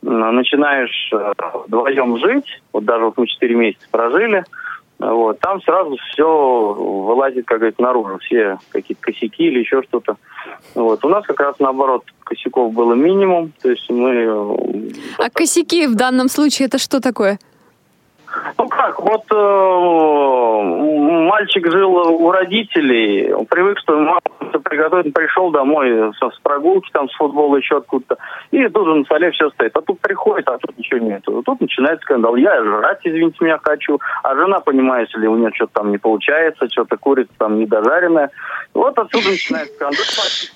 [0.02, 1.32] начинаешь э,
[1.66, 4.44] вдвоем жить, вот даже вот мы 4 месяца прожили,
[4.98, 10.16] вот, там сразу все вылазит, как говорится, наружу, все какие-то косяки или еще что-то.
[10.74, 11.04] Вот.
[11.04, 14.10] У нас как раз наоборот косяков было минимум, то есть мы...
[14.10, 17.38] э, А косяки в данном случае это что такое?
[18.58, 20.62] Ну как, вот э,
[21.28, 24.20] мальчик жил у родителей, он привык, что мама
[24.64, 28.18] приготовить, пришел домой с, с прогулки, там, с футбола, еще откуда-то,
[28.50, 29.76] и тут же на столе все стоит.
[29.76, 31.22] А тут приходит, а тут ничего нет.
[31.24, 32.36] Тут начинается скандал.
[32.36, 36.68] Я жрать, извините меня, хочу, а жена, понимаете ли, у нее что-то там не получается,
[36.70, 38.30] что-то курица там недожаренная.
[38.74, 40.04] Вот отсюда начинается скандал.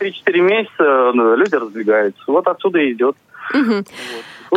[0.00, 2.22] 3-4 месяца ну, люди разбегаются.
[2.26, 3.16] Вот отсюда и идет.
[3.52, 3.84] Мгм.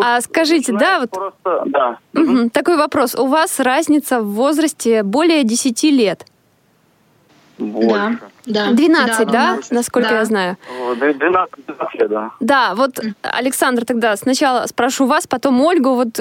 [0.02, 1.98] А скажите, да, вот Просто, да.
[2.14, 3.16] мгм, такой вопрос.
[3.16, 6.26] У вас разница в возрасте более 10 лет.
[7.58, 8.20] Больше.
[8.46, 8.72] Да.
[8.72, 10.18] 12, да, 12, насколько да.
[10.18, 10.58] я знаю?
[10.80, 11.54] Вот, 12
[11.96, 12.32] лет, да.
[12.40, 15.96] Да, вот, Александр, тогда сначала спрошу вас, потом Ольгу.
[15.96, 16.20] Вот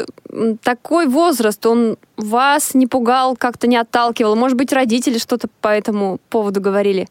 [0.62, 4.36] такой возраст, он вас не пугал, как-то не отталкивал?
[4.36, 7.08] Может быть, родители что-то по этому поводу говорили?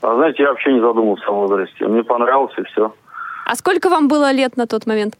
[0.00, 1.86] А знаете, я вообще не задумывался о возрасте.
[1.86, 2.92] Мне понравилось и все.
[3.48, 5.14] А сколько вам было лет на тот момент?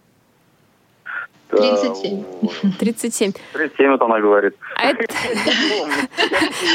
[1.50, 2.24] 37.
[2.78, 3.32] 37.
[3.54, 4.54] 37 это она говорит.
[4.76, 5.02] А это,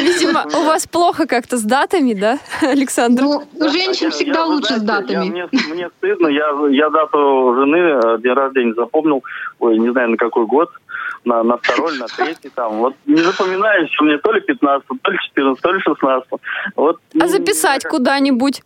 [0.02, 3.22] видимо, у вас плохо как-то с датами, да, Александр?
[3.22, 5.30] Ну, у женщин всегда Я, лучше с знаете, я- датами.
[5.30, 9.24] мне, мне стыдно, я, я дату жены, э, день рождения запомнил,
[9.60, 10.72] ой, не знаю на какой год,
[11.24, 12.78] на, на второй, на третий там.
[12.80, 16.30] Вот не запоминаю, что мне то ли 15, то ли 14, то ли 16.
[16.76, 18.64] Вот, А ну, записать куда-нибудь?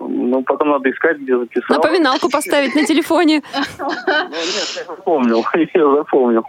[0.00, 1.76] Ну, потом надо искать, где записал.
[1.76, 3.42] Напоминалку поставить на телефоне?
[3.78, 6.44] Ну, нет, я запомнил, я запомнил.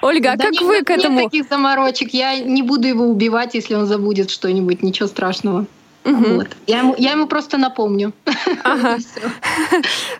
[0.00, 1.22] Ольга, а Да как нет, вы к нет этому?
[1.24, 2.10] таких заморочек.
[2.14, 4.82] Я не буду его убивать, если он забудет что-нибудь.
[4.82, 5.66] Ничего страшного.
[6.04, 6.48] Вот.
[6.68, 8.12] Я, ему, я ему просто напомню.
[8.64, 8.96] Ага.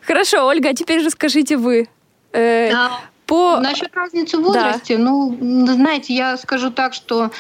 [0.07, 1.89] Хорошо, Ольга, а теперь расскажите вы.
[2.33, 2.91] Э, А
[3.27, 3.59] По...
[3.61, 7.31] Насчет разницы в возрасте, ну, м, знаете, я скажу так, что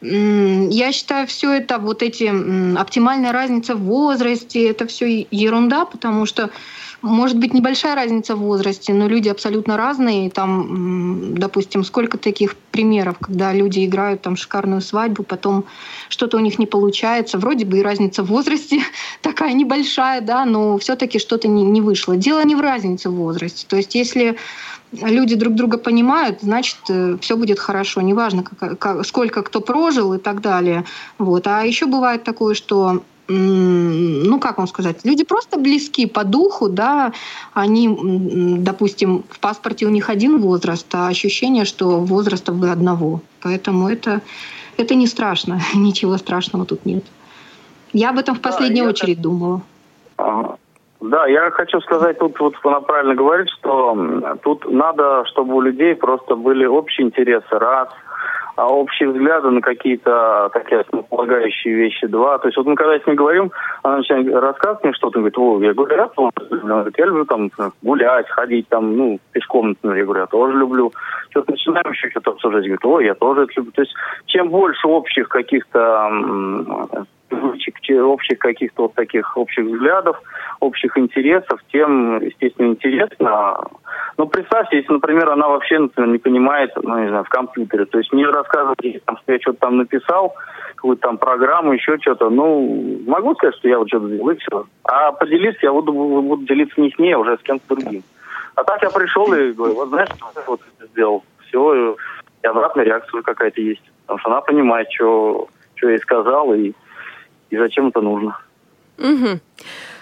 [0.00, 6.50] я считаю, все это, вот эти оптимальная разница в возрасте, это все ерунда, потому что
[7.02, 10.30] может быть небольшая разница в возрасте, но люди абсолютно разные.
[10.30, 15.64] Там, допустим, сколько таких примеров, когда люди играют там шикарную свадьбу, потом
[16.08, 17.38] что-то у них не получается.
[17.38, 18.80] Вроде бы и разница в возрасте
[19.22, 22.16] такая небольшая, да, но все-таки что-то не, не вышло.
[22.16, 23.64] Дело не в разнице в возрасте.
[23.68, 24.36] То есть, если
[24.92, 26.78] люди друг друга понимают, значит,
[27.20, 28.00] все будет хорошо.
[28.00, 30.84] Неважно, как, как- сколько кто прожил и так далее.
[31.18, 31.46] Вот.
[31.46, 37.12] А еще бывает такое, что ну, как вам сказать, люди просто близки по духу, да,
[37.52, 37.88] они,
[38.58, 43.20] допустим, в паспорте у них один возраст, а ощущение, что возраста вы одного.
[43.42, 44.22] Поэтому это,
[44.78, 47.04] это не страшно, ничего страшного тут нет.
[47.92, 49.60] Я об этом в Да, последнюю я очередь думала.
[50.16, 50.56] Ага.
[51.00, 53.96] Да, я хочу сказать, тут вот она правильно говорит, что
[54.42, 57.88] тут надо, чтобы у людей просто были общие интересы, раз,
[58.58, 62.38] а общие взгляды на какие-то такие основополагающие вещи, два.
[62.38, 63.52] То есть вот мы когда с ней говорим,
[63.84, 66.32] она начинает рассказывать мне что-то, говорит, о, я говорю, я.
[66.50, 67.50] Она говорит, я люблю там
[67.82, 70.92] гулять, ходить там, ну, пешком, например, я говорю, я тоже люблю.
[71.30, 73.72] Что-то начинаем еще что-то обсуждать, говорит, о, я тоже это люблю.
[73.72, 73.94] То есть
[74.26, 76.10] чем больше общих каких-то
[77.30, 80.20] общих каких-то вот таких общих взглядов,
[80.60, 83.64] общих интересов, тем, естественно, интересно.
[84.16, 87.98] Ну, представьте, если, например, она вообще, например, не понимает, ну, не знаю, в компьютере, то
[87.98, 90.34] есть не рассказывать там, что я что-то там написал,
[90.74, 92.30] какую-то там программу, еще что-то.
[92.30, 94.66] Ну, могу сказать, что я вот что-то сделал, и все.
[94.84, 98.02] А поделиться я буду, буду делиться не с ней, а уже с кем-то другим.
[98.54, 100.60] А так я пришел и говорю, вот знаешь, что я вот
[100.92, 101.24] сделал.
[101.46, 101.96] Все,
[102.42, 103.82] и обратная реакция какая-то есть.
[104.02, 106.72] Потому что она понимает, что, что я ей сказал и,
[107.50, 108.38] и зачем это нужно.
[108.98, 109.40] Мгм.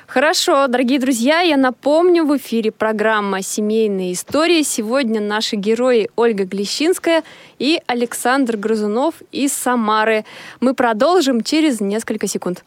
[0.07, 4.63] Хорошо, дорогие друзья, я напомню, в эфире программа «Семейные истории».
[4.63, 7.25] Сегодня наши герои Ольга Глещинская
[7.59, 10.25] и Александр Грызунов из Самары.
[10.61, 12.65] Мы продолжим через несколько секунд.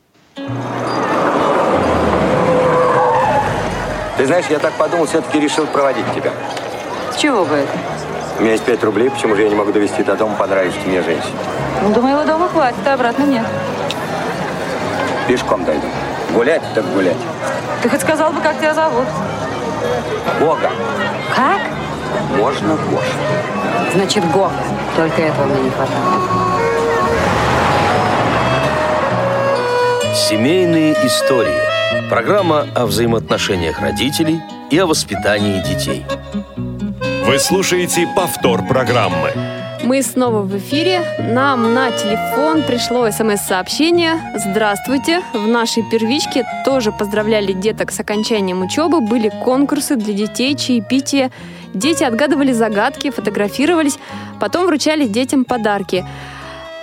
[4.17, 6.33] Ты знаешь, я так подумал, все-таки решил проводить тебя.
[7.11, 7.71] С чего бы это?
[8.37, 11.01] У меня есть пять рублей, почему же я не могу довести до дома понравившейся мне
[11.01, 11.39] женщине?
[11.83, 13.45] Ну, до моего дома хватит, а обратно нет.
[15.29, 15.85] Пешком дойду.
[16.33, 17.15] Гулять, так гулять.
[17.83, 19.05] Ты хоть сказал бы, как тебя зовут?
[20.39, 20.71] Бога.
[21.35, 21.61] Как?
[22.35, 23.05] Можно Гош.
[23.93, 24.51] Значит, Го.
[24.95, 26.15] Только этого мне не хватало.
[30.15, 32.09] Семейные истории.
[32.09, 36.07] Программа о взаимоотношениях родителей и о воспитании детей.
[37.27, 39.58] Вы слушаете повтор программы.
[39.83, 41.01] Мы снова в эфире.
[41.19, 44.19] Нам на телефон пришло смс-сообщение.
[44.35, 45.21] Здравствуйте.
[45.33, 48.99] В нашей первичке тоже поздравляли деток с окончанием учебы.
[48.99, 51.31] Были конкурсы для детей, чаепитие.
[51.73, 53.97] Дети отгадывали загадки, фотографировались.
[54.41, 56.05] Потом вручали детям подарки.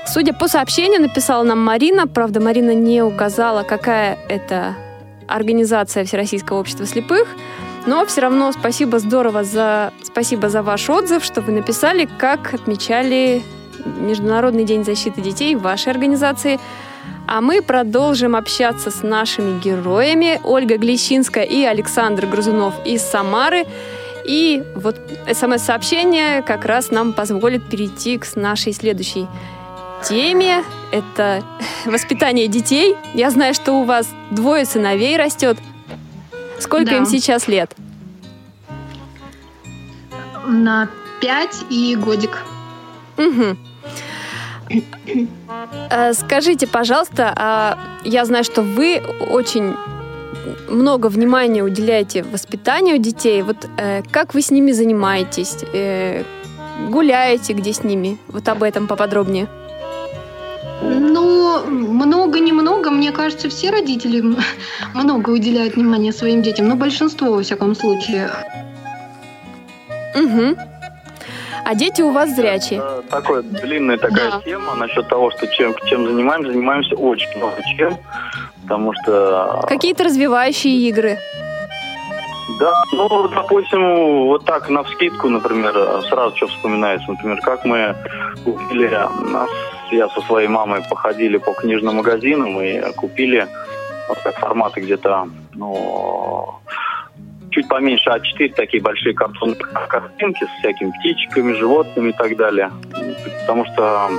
[0.07, 2.07] Судя по сообщению, написала нам Марина.
[2.07, 4.75] Правда, Марина не указала, какая это
[5.29, 7.29] организация Всероссийского общества слепых.
[7.87, 13.43] Но все равно спасибо здорово за спасибо за ваш отзыв, что вы написали, как отмечали
[14.01, 16.59] Международный день защиты детей в вашей организации.
[17.29, 23.65] А мы продолжим общаться с нашими героями Ольга Глещинская и Александр Грызунов из Самары.
[24.25, 24.97] И вот
[25.33, 29.27] смс-сообщение как раз нам позволит перейти к нашей следующей
[30.05, 30.65] теме.
[30.91, 31.43] Это
[31.85, 32.97] воспитание детей.
[33.15, 35.59] Я знаю, что у вас двое сыновей растет.
[36.59, 36.97] Сколько Да.
[36.99, 37.75] им сейчас лет?
[40.47, 40.89] На
[41.21, 42.39] 5 и годик.
[45.91, 49.75] Э, Скажите, пожалуйста, а я знаю, что вы очень
[50.69, 53.43] много внимания уделяете воспитанию детей.
[53.43, 55.59] Вот э, как вы с ними занимаетесь?
[55.73, 56.25] Э,
[56.89, 58.19] гуляете где с ними?
[58.29, 59.49] Вот об этом поподробнее.
[60.83, 64.23] Ну, много-немного, мне кажется, все родители
[64.95, 68.31] много уделяют внимания своим детям, но большинство, во всяком случае.
[70.15, 70.57] Мгм.
[71.65, 72.79] А дети у вас зрячие.
[72.79, 76.53] Это такая длинная такая тема насчет того, что чем, чем занимаемся.
[76.53, 77.99] Занимаемся очень много чем,
[78.63, 79.65] потому что...
[79.69, 81.19] Какие-то развивающие игры.
[82.61, 85.75] Да, ну, допустим, вот так, на вскидку, например,
[86.09, 87.97] сразу что вспоминается, например, как мы
[88.45, 88.89] купили,
[89.33, 89.51] нас,
[89.91, 93.47] я со своей мамой походили по книжным магазинам и купили
[94.09, 96.55] вот так форматы где-то, ну,
[97.51, 102.71] чуть поменьше А4, такие большие картонные картинки с всякими птичками, животными и так далее.
[103.41, 104.11] Потому что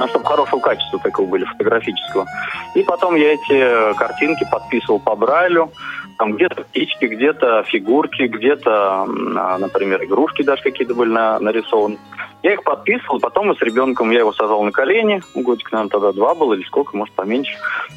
[0.00, 2.26] ну, чтобы хорошего качества такого были, фотографического.
[2.74, 5.70] И потом я эти картинки подписывал по Брайлю.
[6.18, 11.98] Там где-то птички, где-то фигурки, где-то, а, например, игрушки даже какие-то были на- нарисованы.
[12.42, 16.12] Я их подписывал, потом мы с ребенком, я его сажал на колени, годик, наверное, тогда
[16.12, 17.54] два было или сколько, может, поменьше.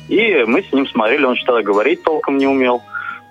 [0.09, 2.81] И мы с ним смотрели, он что-то говорить толком не умел.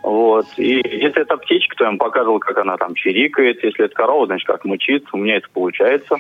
[0.03, 0.47] Вот.
[0.57, 3.63] И если это птичка, то я ему показывал, как она там чирикает.
[3.63, 5.05] Если это корова, значит, как мучит.
[5.13, 6.17] У меня это получается.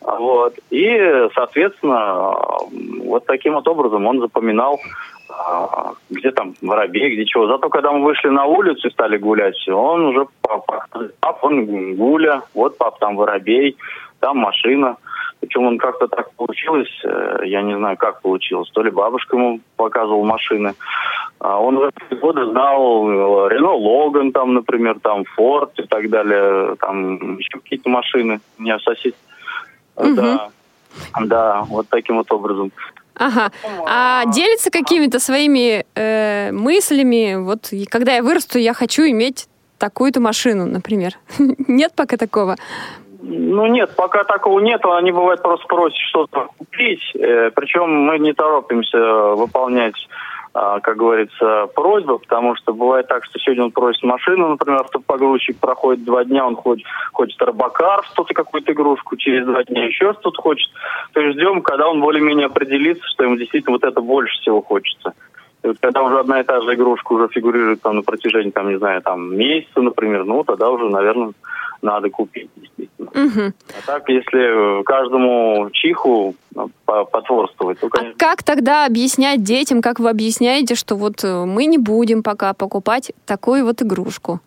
[0.00, 0.54] Вот.
[0.70, 2.34] И, соответственно,
[3.04, 4.78] вот таким вот образом он запоминал,
[5.28, 7.46] а, где там воробей, где чего.
[7.46, 10.86] Зато когда мы вышли на улицу и стали гулять, он уже папа,
[11.20, 13.76] пап, он гуля, вот пап, там воробей,
[14.20, 14.96] там машина.
[15.40, 18.70] Причем он как-то так получилось, э, я не знаю, как получилось.
[18.70, 20.74] То ли бабушка ему показывала машины.
[21.38, 26.10] А Он в эти годы знал э, Рено Логан, там, например, там Форд и так
[26.10, 28.40] далее, там еще какие-то машины.
[28.58, 29.14] У меня сосед.
[30.02, 30.50] Да,
[31.20, 32.72] да, вот таким вот образом.
[33.14, 33.50] Ага.
[33.86, 37.36] А делится какими-то своими э, мыслями?
[37.36, 39.46] Вот и когда я вырасту, я хочу иметь
[39.78, 41.12] такую-то машину, например.
[41.68, 42.56] Нет пока такого?
[43.22, 44.80] Ну нет, пока такого нет.
[44.84, 47.02] Они бывает просто просят что-то купить.
[47.14, 48.98] Э, причем мы не торопимся
[49.34, 54.80] выполнять, а, как говорится, просьбы, потому что бывает так, что сегодня он просит машину, например,
[54.80, 60.12] автопогрузчик проходит два дня, он хочет, хочет робокар, что-то, какую-то игрушку, через два дня еще
[60.14, 60.70] что-то хочет.
[61.12, 65.14] То есть ждем, когда он более-менее определится, что ему действительно вот это больше всего хочется.
[65.62, 68.68] И вот когда уже одна и та же игрушка уже фигурирует там на протяжении, там,
[68.70, 71.32] не знаю, там месяца, например, ну, тогда уже, наверное,
[71.82, 73.10] надо купить, действительно.
[73.14, 73.54] Мгм.
[73.68, 79.98] А так, если каждому чиху ну, по- потворствовать, то, конечно, Как тогда объяснять детям, как
[79.98, 84.40] вы объясняете, что вот э, мы не будем пока покупать такую вот игрушку?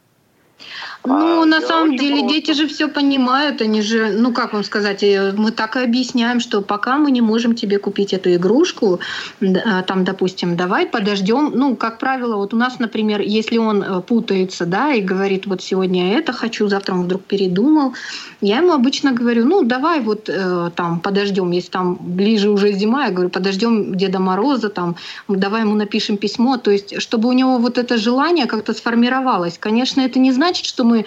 [1.06, 5.34] Ну, на самом деле, дети же все понимают, они же, ну, как вам сказать, э,
[5.36, 9.00] мы так и объясняем, что пока мы не можем тебе купить эту игрушку,
[9.42, 14.02] а, там, допустим, давай подождем, ну, как правило, вот у нас, например, если он э,
[14.02, 17.94] путается, да, и говорит, вот сегодня я это хочу, завтра он вдруг передумал,
[18.40, 23.06] я ему обычно говорю, ну, давай вот э, там подождем, если там ближе уже зима,
[23.08, 24.96] я говорю, подождем Деда Мороза, там,
[25.28, 29.58] давай ему напишем письмо, то есть, чтобы у него вот это желание как-то сформировалось.
[29.58, 31.06] Конечно, это не значит, что мы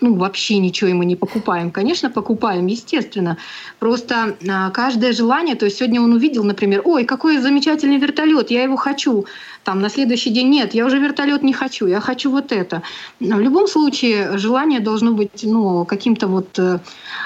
[0.00, 1.70] ну, вообще ничего ему не покупаем.
[1.70, 3.36] Конечно, покупаем, естественно.
[3.78, 8.62] Просто а, каждое желание, то есть сегодня он увидел, например, ой, какой замечательный вертолет, я
[8.62, 9.26] его хочу.
[9.64, 12.82] Там на следующий день нет, я уже вертолет не хочу, я хочу вот это.
[13.20, 16.78] Но в любом случае желание должно быть ну, каким-то вот э,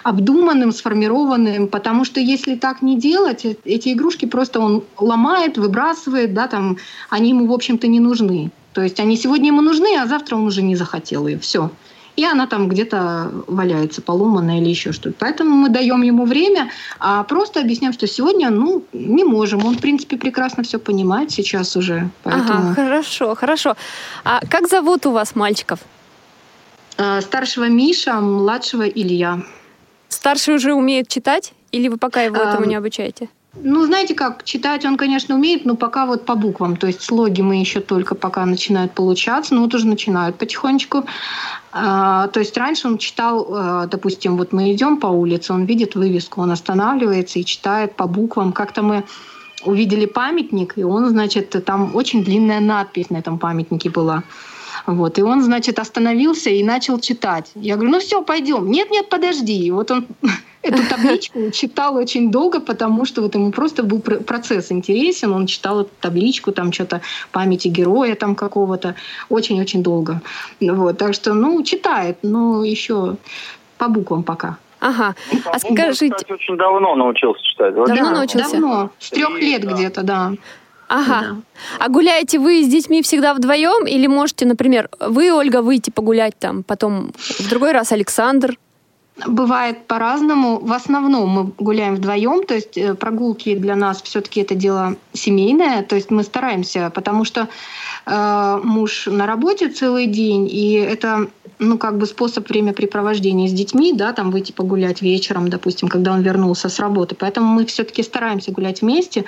[0.03, 6.33] обдуманным, сформированным, потому что если так не делать, э- эти игрушки просто он ломает, выбрасывает,
[6.35, 6.79] да, там,
[7.11, 8.51] они ему, в общем-то, не нужны.
[8.73, 11.39] То есть они сегодня ему нужны, а завтра он уже не захотел ее.
[11.39, 11.71] Все.
[12.17, 15.15] И она там где-то валяется, поломанная или еще что-то.
[15.19, 19.65] Поэтому мы даем ему время, а просто объясняем, что сегодня, ну, не можем.
[19.65, 22.11] Он, в принципе, прекрасно все понимает сейчас уже.
[22.23, 22.73] Поэтому...
[22.73, 23.77] Ага, хорошо, хорошо.
[24.25, 25.81] А как зовут у вас мальчиков?
[26.99, 29.43] А, Старшего Миша, младшего Илья.
[30.09, 31.55] Старший уже умеет читать?
[31.73, 33.29] Или вы пока его этому Ам, не обучаете?
[33.55, 36.77] Ну, знаете как, читать он, конечно, умеет, но пока вот по буквам.
[36.77, 41.05] То есть слоги мы еще только пока начинают получаться, но вот уже начинают потихонечку.
[41.73, 45.97] А, то есть раньше он читал, а, допустим, вот мы идем по улице, он видит
[45.97, 48.53] вывеску, он останавливается и читает по буквам.
[48.53, 49.05] Как-то мы
[49.65, 54.23] увидели памятник, и он, значит, там очень длинная надпись на этом памятнике была.
[54.87, 57.51] Вот, и он, значит, остановился и начал читать.
[57.55, 58.71] Я говорю, ну все, пойдем.
[58.71, 59.67] Нет, нет, подожди.
[59.67, 60.07] И вот он
[60.63, 65.33] эту табличку читал очень долго, потому что вот ему просто был процесс интересен.
[65.33, 67.01] Он читал эту табличку, там что-то
[67.33, 68.95] памяти героя там какого-то.
[69.29, 70.21] Очень-очень долго.
[70.61, 73.17] Вот, так что, ну, читает, но еще
[73.79, 74.59] по буквам пока.
[74.81, 75.15] Ага.
[75.33, 76.15] Ну, а скажите...
[76.15, 77.75] Кстати, очень давно научился читать.
[77.75, 78.53] Давно да, научился?
[78.53, 78.91] Давно.
[78.99, 79.73] С трех лет да.
[79.73, 80.33] где-то, да.
[80.91, 81.21] Ага.
[81.21, 81.37] Да.
[81.79, 83.87] А гуляете вы с детьми всегда вдвоем?
[83.87, 88.59] Или можете, например, вы, Ольга, выйти погулять там, потом в другой раз Александр?
[89.25, 90.59] Бывает по-разному.
[90.59, 95.83] В основном мы гуляем вдвоем, то есть э, прогулки для нас все-таки это дело семейное,
[95.83, 97.49] то есть мы стараемся, потому что
[98.07, 101.29] э, муж на работе целый день, и это
[101.61, 106.23] ну, как бы способ времяпрепровождения с детьми, да, там выйти погулять вечером, допустим, когда он
[106.23, 107.15] вернулся с работы.
[107.15, 109.25] Поэтому мы все-таки стараемся гулять вместе.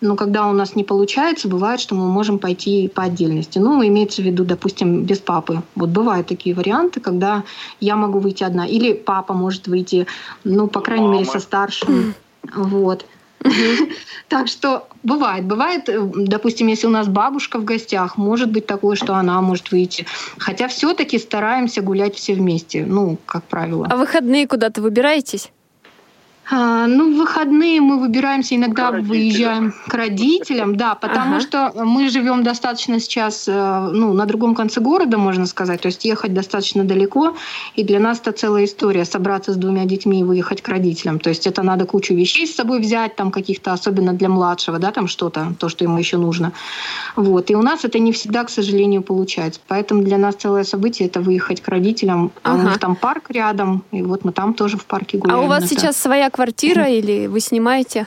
[0.00, 3.58] Но когда у нас не получается, бывает, что мы можем пойти по отдельности.
[3.58, 5.62] Ну, имеется в виду, допустим, без папы.
[5.74, 7.42] Вот бывают такие варианты, когда
[7.80, 8.66] я могу выйти одна.
[8.66, 10.06] Или папа может выйти,
[10.44, 11.18] ну, по крайней Мама.
[11.20, 12.14] мере, со старшим.
[12.54, 13.04] Вот.
[14.28, 15.46] Так что бывает.
[15.46, 20.04] Бывает, допустим, если у нас бабушка в гостях, может быть такое, что она может выйти.
[20.36, 23.86] Хотя все-таки стараемся гулять все вместе, ну, как правило.
[23.88, 25.50] А выходные куда-то выбираетесь?
[26.50, 31.40] А, ну, в выходные мы выбираемся, иногда к выезжаем к родителям, да, потому ага.
[31.40, 36.04] что мы живем достаточно сейчас э, ну, на другом конце города, можно сказать, то есть
[36.06, 37.36] ехать достаточно далеко,
[37.74, 41.18] и для нас это целая история собраться с двумя детьми и выехать к родителям.
[41.18, 44.90] То есть это надо кучу вещей с собой взять, там каких-то, особенно для младшего, да,
[44.90, 46.52] там что-то, то, что ему еще нужно.
[47.14, 47.50] Вот.
[47.50, 49.60] И у нас это не всегда, к сожалению, получается.
[49.68, 52.30] Поэтому для нас целое событие это выехать к родителям.
[52.42, 52.60] А ага.
[52.60, 55.40] у них там парк рядом, и вот мы там тоже в парке гуляем.
[55.40, 55.76] А у вас иногда.
[55.76, 58.06] сейчас своя квартира или вы снимаете?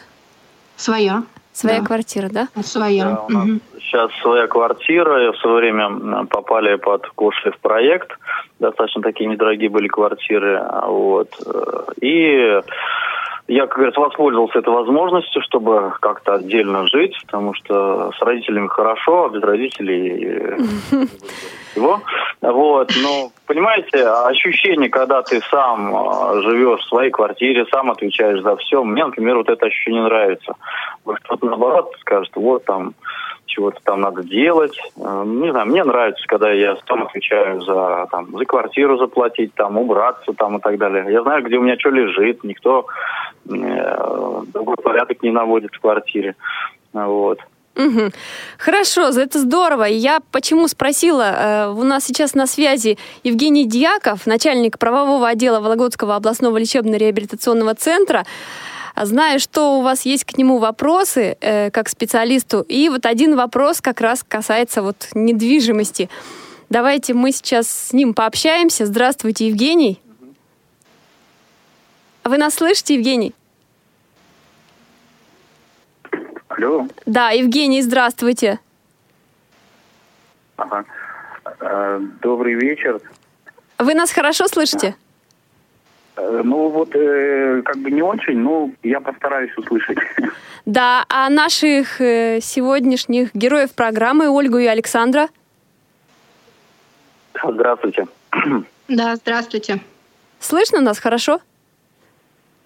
[0.78, 1.24] Своя.
[1.52, 1.86] Своя да.
[1.86, 2.48] квартира, да?
[2.64, 3.04] Своя.
[3.04, 3.60] Да, у нас угу.
[3.78, 5.34] сейчас своя квартира.
[5.34, 8.12] В свое время попали под Кошлев проект.
[8.58, 10.64] Достаточно такие недорогие были квартиры.
[10.88, 11.30] Вот.
[12.00, 12.62] И
[13.50, 19.26] я, как говорится, воспользовался этой возможностью, чтобы как-то отдельно жить, потому что с родителями хорошо,
[19.26, 20.56] а без родителей
[21.76, 22.02] его.
[22.42, 28.56] Вот, ну, понимаете, ощущение, когда ты сам а, живешь в своей квартире, сам отвечаешь за
[28.58, 30.56] все, мне, например, вот это ощущение нравится.
[31.06, 32.94] Вот кто-то наоборот скажет, вот там
[33.52, 34.78] чего-то там надо делать.
[34.98, 39.78] Э, не знаю, мне нравится, когда я сам отвечаю за, там, за квартиру заплатить, там,
[39.78, 41.06] убраться там, и так далее.
[41.10, 42.86] Я знаю, где у меня что лежит, никто
[43.50, 46.36] э, другой порядок не наводит в квартире.
[46.94, 47.40] Вот.
[47.76, 48.12] Угу.
[48.58, 49.86] Хорошо, это здорово.
[49.86, 56.16] Я почему спросила, э, у нас сейчас на связи Евгений Дьяков, начальник правового отдела Вологодского
[56.16, 58.26] областного лечебно-реабилитационного центра.
[59.02, 62.66] Знаю, что у вас есть к нему вопросы э, как специалисту.
[62.68, 66.10] И вот один вопрос как раз касается вот недвижимости.
[66.70, 68.86] Давайте мы сейчас с ним пообщаемся.
[68.86, 70.00] Здравствуйте, Евгений.
[72.24, 73.34] Вы нас слышите, Евгений?
[76.62, 76.88] Алло.
[77.06, 78.60] Да, Евгений, здравствуйте.
[80.58, 80.86] Ага.
[81.60, 83.02] Э, добрый вечер.
[83.80, 84.96] Вы нас хорошо слышите?
[86.18, 89.98] Э, ну вот, э, как бы не очень, но я постараюсь услышать.
[90.68, 95.30] Да, а наших э, сегодняшних героев программы Ольгу и Александра?
[97.44, 98.08] Здравствуйте.
[98.88, 99.80] Да, здравствуйте.
[100.40, 101.40] Слышно нас хорошо?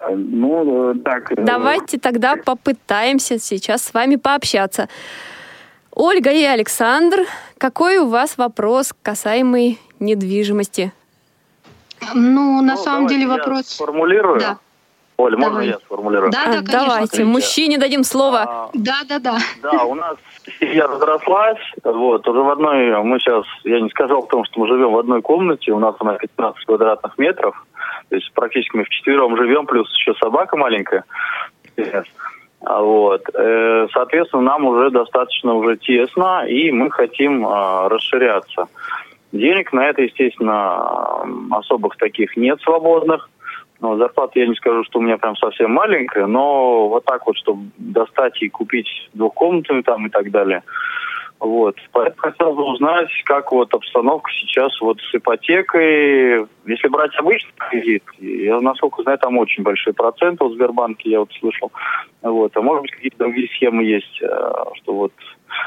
[0.00, 1.32] Э, ну, э, так.
[1.36, 4.88] Давайте тогда попытаемся сейчас с вами пообщаться.
[5.92, 7.20] Ольга и Александр,
[7.58, 10.92] какой у вас вопрос касаемый недвижимости?
[12.14, 13.66] Ну, на ну, самом деле вопрос...
[13.66, 14.40] сформулирую.
[14.40, 14.58] Да.
[15.16, 16.30] Оль, можно я сформулирую?
[16.30, 16.72] Да, да, конечно.
[16.72, 18.42] Давайте, мужчине дадим слово.
[18.42, 19.38] А, да, да, да.
[19.62, 20.16] Да, у нас
[20.60, 24.68] семья разрослась, вот, уже в одной, мы сейчас, я не сказал о том, что мы
[24.68, 27.64] живем в одной комнате, у нас она 15 квадратных метров,
[28.08, 31.04] то есть практически мы вчетвером живем, плюс еще собака маленькая.
[32.64, 33.22] А вот.
[33.34, 38.66] Э, соответственно, нам уже достаточно уже тесно, и мы хотим а, расширяться.
[39.32, 43.28] Денег на это, естественно, особых таких нет свободных.
[43.80, 47.36] Но зарплата, я не скажу, что у меня прям совсем маленькая, но вот так вот,
[47.36, 50.62] чтобы достать и купить двухкомнатную там и так далее.
[51.38, 51.76] Вот.
[51.92, 56.46] Поэтому хотел бы узнать, как вот обстановка сейчас вот с ипотекой.
[56.64, 61.30] Если брать обычный кредит, я, насколько знаю, там очень большие проценты в Сбербанке, я вот
[61.38, 61.70] слышал.
[62.22, 62.56] Вот.
[62.56, 64.26] А может быть, какие-то другие схемы есть, э,
[64.76, 65.12] что вот...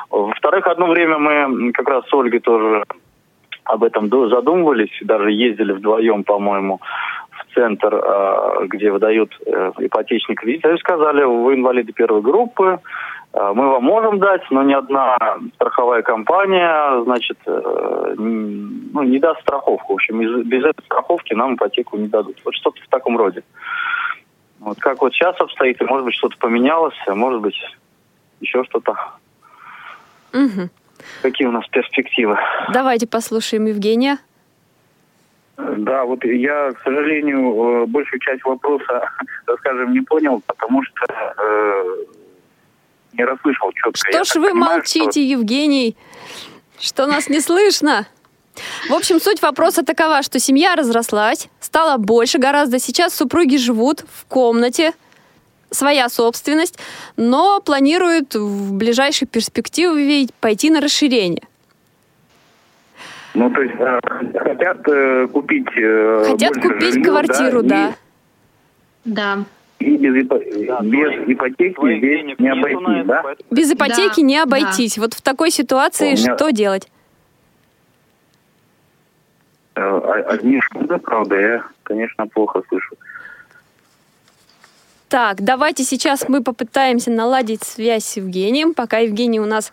[0.09, 2.84] Во-вторых, одно время мы как раз с Ольгой тоже
[3.70, 6.80] об этом задумывались, даже ездили вдвоем, по-моему,
[7.30, 12.80] в центр, а, где выдают э, ипотечный кредит, и сказали, вы инвалиды первой группы, э,
[13.34, 15.17] мы вам можем дать, но ни одна
[15.55, 19.93] страховая компания, значит, э, ну, не даст страховку.
[19.93, 22.38] В общем, без этой страховки нам ипотеку не дадут.
[22.43, 23.43] Вот что-то в таком роде.
[24.59, 27.55] Вот как вот сейчас обстоит, и может быть что-то поменялось, а может быть
[28.41, 28.95] еще что-то.
[30.34, 30.69] Мгм.
[31.21, 32.38] Какие у нас перспективы?
[32.73, 34.17] Давайте послушаем Евгения.
[35.57, 39.09] Да, вот я, к сожалению, э, большую часть вопроса,
[39.59, 41.84] скажем, не понял, потому что э,
[43.14, 44.12] не расслышал четко.
[44.12, 45.95] Что ж вы молчите, Евгений?
[46.80, 48.07] Что нас не слышно?
[48.89, 52.80] В общем, суть вопроса такова, что семья разрослась, стало больше гораздо.
[52.80, 54.93] Сейчас супруги живут в комнате,
[55.72, 56.80] своя собственность,
[57.16, 61.43] но планируют в ближайшей перспективе пойти на расширение.
[63.36, 63.99] Ну, то есть э,
[64.43, 65.68] хотят э, купить...
[65.78, 67.95] э, Хотят купить жилья, квартиру, да.
[69.05, 69.38] Да.
[69.38, 69.43] И,
[69.80, 73.23] и без, ипо- без ипотеки здесь не обойтись, да?
[73.49, 74.97] Без ипотеки Да, не обойтись.
[74.97, 76.89] Вот в такой ситуации меня- что делать?
[79.75, 82.95] Э, а- Одни шумы, правда, я, конечно, плохо слышу.
[85.07, 88.73] Так, давайте сейчас мы попытаемся наладить связь с Евгением.
[88.73, 89.71] Пока Евгений у нас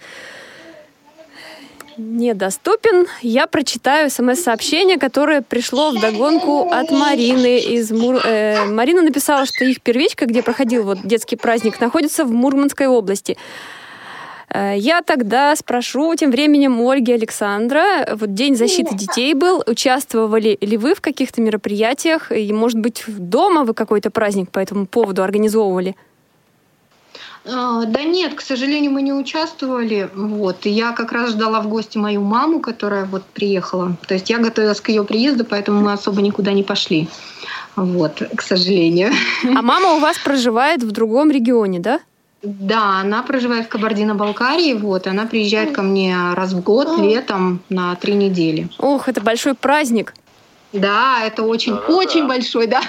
[1.98, 8.16] недоступен, я прочитаю смс-сообщение, которое пришло в догонку от Марины из Мур...
[8.24, 13.36] э, Марина написала, что их первичка, где проходил вот детский праздник, находится в Мурманской области.
[14.48, 18.06] Э, Я тогда спрошу тем временем у Ольги Александра.
[18.12, 19.62] Вот День защиты детей был.
[19.66, 22.30] Участвовали ли вы в каких-то мероприятиях?
[22.32, 25.96] И, может быть, дома вы какой-то праздник по этому поводу организовывали?
[27.48, 30.08] А, Да нет, к сожалению, мы не участвовали.
[30.14, 30.66] Вот.
[30.66, 33.96] И я как раз ждала в гости мою маму, которая вот приехала.
[34.06, 37.08] То есть я готовилась к ее приезду, поэтому мы особо никуда не пошли.
[37.76, 39.12] Вот, к сожалению.
[39.44, 42.00] А мама у вас проживает в другом регионе, да?
[42.42, 47.94] Да, она проживает в Кабардино-Балкарии, вот, она приезжает ко мне раз в год, летом, на
[47.96, 48.68] три недели.
[48.78, 50.14] Ох, это большой праздник.
[50.72, 52.82] Да, это очень, очень большой, да.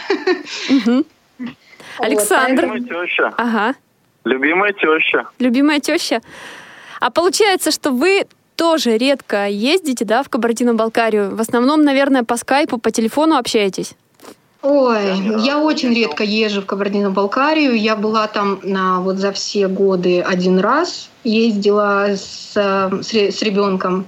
[1.97, 2.65] Александр.
[2.73, 3.33] Любимая теща.
[3.37, 3.75] Ага.
[4.27, 5.27] Любимая теща.
[5.39, 6.21] Любимая теща.
[6.99, 8.25] А получается, что вы
[8.55, 11.35] тоже редко ездите, да, в Кабардино-Балкарию.
[11.35, 13.93] В основном, наверное, по скайпу, по телефону общаетесь.
[14.63, 14.99] Ой,
[15.39, 17.73] я очень редко езжу в Кабардино-Балкарию.
[17.77, 21.09] Я была там на, вот за все годы один раз.
[21.23, 24.07] Ездила с, э, с, ре- с ребенком.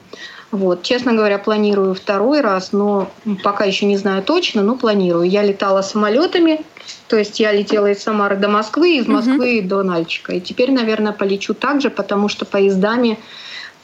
[0.51, 0.81] Вот.
[0.81, 3.09] Честно говоря, планирую второй раз, но
[3.43, 5.29] пока еще не знаю точно, но планирую.
[5.29, 6.61] Я летала самолетами,
[7.07, 10.33] то есть я летела из Самары до Москвы, из Москвы до Нальчика.
[10.33, 13.19] И теперь, наверное, полечу так же, потому что поездами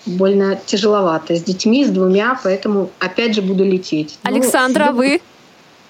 [0.05, 1.35] больно тяжеловато.
[1.35, 4.19] С детьми, с двумя, поэтому опять же буду лететь.
[4.23, 5.21] Ну, Александра, а вы?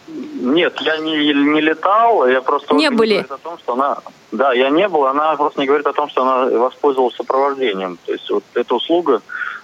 [0.08, 2.76] Нет, я не, не летал, я просто...
[2.76, 3.14] Не были.
[3.14, 3.98] говорит О том, что она,
[4.32, 7.98] да, я не был, она просто не говорит о том, что она воспользовалась сопровождением.
[8.06, 9.22] То есть вот эта услуга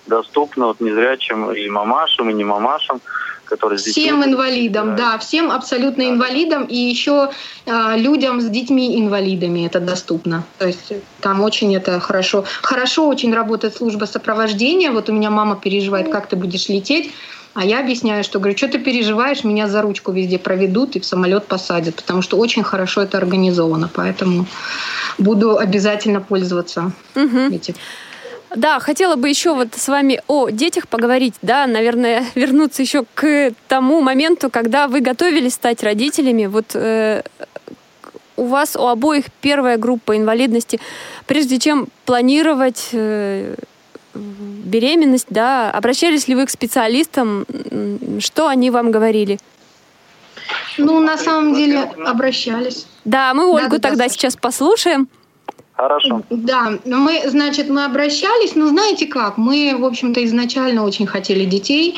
[0.08, 3.02] доступна вот незрячим и мамашам, и не мамашам,
[3.46, 4.04] которые с детьми...
[4.04, 7.32] Всем инвалидам, да, всем абсолютно инвалидам и еще
[7.66, 10.44] э, людям с детьми-инвалидами это доступно.
[10.58, 12.46] То есть там очень это хорошо.
[12.62, 14.92] Хорошо очень работает служба сопровождения.
[14.92, 17.12] Вот у меня мама переживает, как ты будешь лететь.
[17.54, 21.06] А я объясняю, что говорю, что ты переживаешь, меня за ручку везде проведут и в
[21.06, 24.46] самолет посадят, потому что очень хорошо это организовано, поэтому
[25.18, 27.76] буду обязательно пользоваться этим.
[28.56, 33.54] Да, хотела бы еще вот с вами о детях поговорить, да, наверное, вернуться еще к
[33.68, 36.48] тому моменту, когда вы готовились стать родителями.
[36.48, 37.24] Вот э,
[38.36, 40.80] у вас у обоих первая группа инвалидности.
[41.28, 43.56] Прежде чем планировать э,
[44.14, 47.46] беременность, да, обращались ли вы к специалистам?
[48.20, 49.40] Что они вам говорили?
[50.78, 52.88] Ну, на самом деле, обращались.
[53.06, 55.08] Да, мы Ольгу Да-да-да, тогда сейчас послушаем.
[55.76, 56.22] Хорошо.
[56.30, 61.98] Да, мы, значит, мы обращались, но знаете как, мы, в общем-то, изначально очень хотели детей,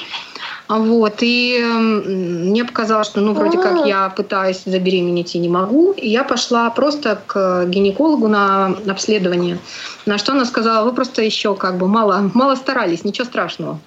[0.70, 5.92] вот, и м, мне показалось, что, ну, вроде как я пытаюсь забеременеть и не могу,
[5.92, 9.58] и я пошла просто к гинекологу на обследование,
[10.06, 13.80] на что она сказала, вы просто еще как бы мало, мало старались, ничего страшного,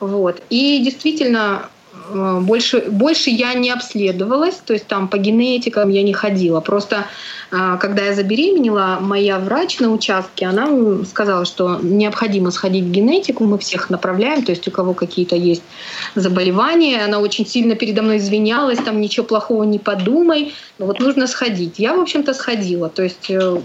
[0.00, 1.68] вот, и действительно
[2.12, 6.60] больше, больше я не обследовалась, то есть там по генетикам я не ходила.
[6.60, 7.06] Просто
[7.50, 10.68] а, когда я забеременела, моя врач на участке, она
[11.04, 15.62] сказала, что необходимо сходить в генетику, мы всех направляем, то есть у кого какие-то есть
[16.14, 17.04] заболевания.
[17.04, 21.78] Она очень сильно передо мной извинялась, там ничего плохого не подумай, но вот нужно сходить.
[21.78, 22.88] Я, в общем-то, сходила.
[22.88, 23.60] То есть э,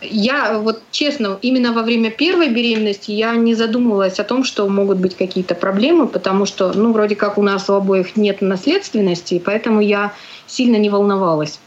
[0.00, 4.98] я вот честно, именно во время первой беременности я не задумывалась о том, что могут
[4.98, 9.80] быть какие-то проблемы, потому что, ну, вроде как у нас у обоих нет наследственности, поэтому
[9.80, 10.12] я
[10.46, 11.58] сильно не волновалась.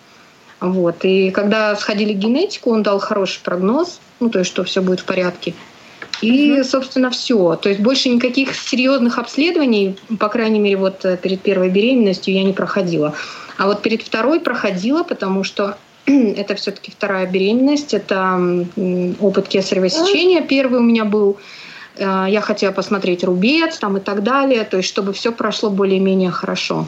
[0.60, 1.04] Вот.
[1.04, 5.02] И когда сходили к генетику, он дал хороший прогноз, ну, то есть, что все будет
[5.02, 5.54] в порядке.
[6.22, 7.56] И, собственно, все.
[7.56, 12.44] То есть больше никаких серьезных обследований, по крайней мере, вот э, перед первой беременностью я
[12.44, 13.16] не проходила.
[13.58, 15.78] А вот перед второй проходила, потому что
[16.38, 18.66] это все-таки вторая беременность, это
[19.20, 21.38] опыт кесарево сечения первый у меня был.
[21.98, 26.32] Э, я хотела посмотреть рубец там и так далее, то есть чтобы все прошло более-менее
[26.32, 26.86] хорошо.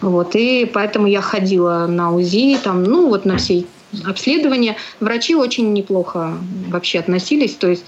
[0.00, 3.64] Вот, и поэтому я ходила на УЗИ, там, ну вот на все
[4.04, 4.76] обследования.
[5.00, 6.34] Врачи очень неплохо
[6.68, 7.84] вообще относились, то есть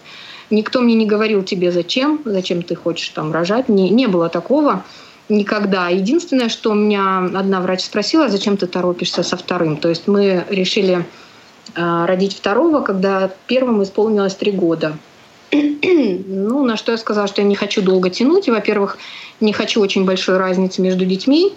[0.50, 3.68] Никто мне не говорил тебе зачем, зачем ты хочешь там рожать.
[3.68, 4.84] Не, не было такого
[5.28, 5.88] никогда.
[5.88, 9.76] Единственное, что у меня одна врач спросила, зачем ты торопишься со вторым.
[9.76, 11.04] То есть мы решили
[11.74, 14.96] э, родить второго, когда первому исполнилось три года.
[15.52, 18.48] ну, на что я сказала, что я не хочу долго тянуть.
[18.48, 18.98] Во-первых,
[19.40, 21.52] не хочу очень большой разницы между детьми.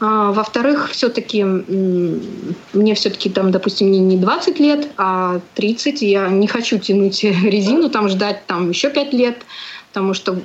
[0.00, 6.02] А, во-вторых, все-таки мне все-таки там, допустим, не 20 лет, а 30.
[6.02, 9.42] Я не хочу тянуть резину, там ждать там еще 5 лет,
[9.94, 10.36] потому что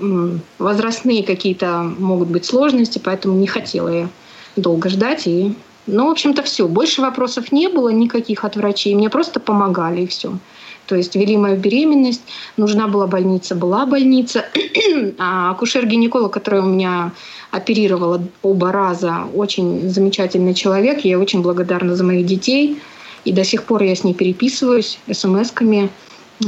[0.59, 4.07] возрастные какие-то могут быть сложности, поэтому не хотела я
[4.55, 5.25] долго ждать.
[5.25, 5.55] И,
[5.87, 6.67] ну, в общем-то, все.
[6.67, 8.93] Больше вопросов не было никаких от врачей.
[8.93, 10.37] Мне просто помогали, и все.
[10.85, 12.21] То есть вели мою беременность,
[12.57, 14.45] нужна была больница, была больница.
[15.17, 17.11] а акушер-гинеколог, который у меня
[17.49, 20.99] оперировала оба раза, очень замечательный человек.
[20.99, 22.79] Я очень благодарна за моих детей.
[23.25, 25.89] И до сих пор я с ней переписываюсь смс-ками.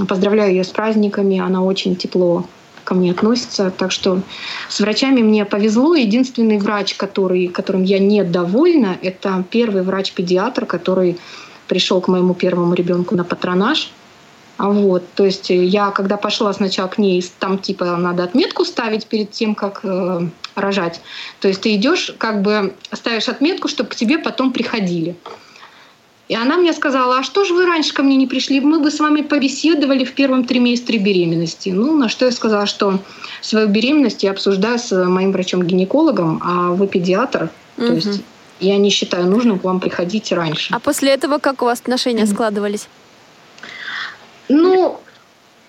[0.07, 1.39] Поздравляю ее с праздниками.
[1.39, 2.45] Она очень тепло
[2.83, 3.71] ко мне относится.
[3.71, 4.21] Так что
[4.69, 5.95] с врачами мне повезло.
[5.95, 11.17] Единственный врач, который, которым я недовольна, это первый врач-педиатр, который
[11.67, 13.91] пришел к моему первому ребенку на патронаж.
[14.57, 19.07] А вот, то есть я, когда пошла сначала к ней, там типа надо отметку ставить
[19.07, 21.01] перед тем, как э, рожать.
[21.39, 25.15] То есть ты идешь, как бы ставишь отметку, чтобы к тебе потом приходили.
[26.27, 28.61] И она мне сказала, а что же вы раньше ко мне не пришли?
[28.61, 31.69] Мы бы с вами побеседовали в первом триместре беременности.
[31.69, 32.99] Ну, на что я сказала, что
[33.41, 37.49] свою беременность я обсуждаю с моим врачом-гинекологом, а вы педиатр.
[37.77, 37.87] Угу.
[37.87, 38.21] То есть
[38.61, 40.73] я не считаю нужным к вам приходить раньше.
[40.73, 42.31] А после этого как у вас отношения угу.
[42.31, 42.87] складывались?
[44.47, 44.99] Ну,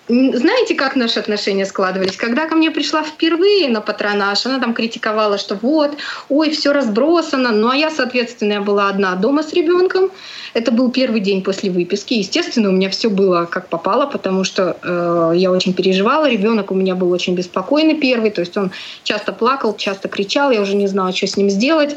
[0.07, 2.17] знаете, как наши отношения складывались?
[2.17, 5.91] Когда ко мне пришла впервые на патронаж, она там критиковала, что вот,
[6.27, 7.51] ой, все разбросано.
[7.51, 10.11] Ну, а я, соответственно, я была одна дома с ребенком.
[10.53, 12.15] Это был первый день после выписки.
[12.15, 16.29] Естественно, у меня все было как попало, потому что э, я очень переживала.
[16.29, 18.71] Ребенок у меня был очень беспокойный первый, то есть он
[19.03, 21.95] часто плакал, часто кричал, я уже не знала, что с ним сделать.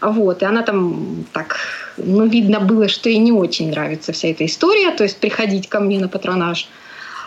[0.00, 1.56] Вот, и она там так,
[1.96, 5.80] ну, видно было, что ей не очень нравится вся эта история, то есть приходить ко
[5.80, 6.68] мне на патронаж.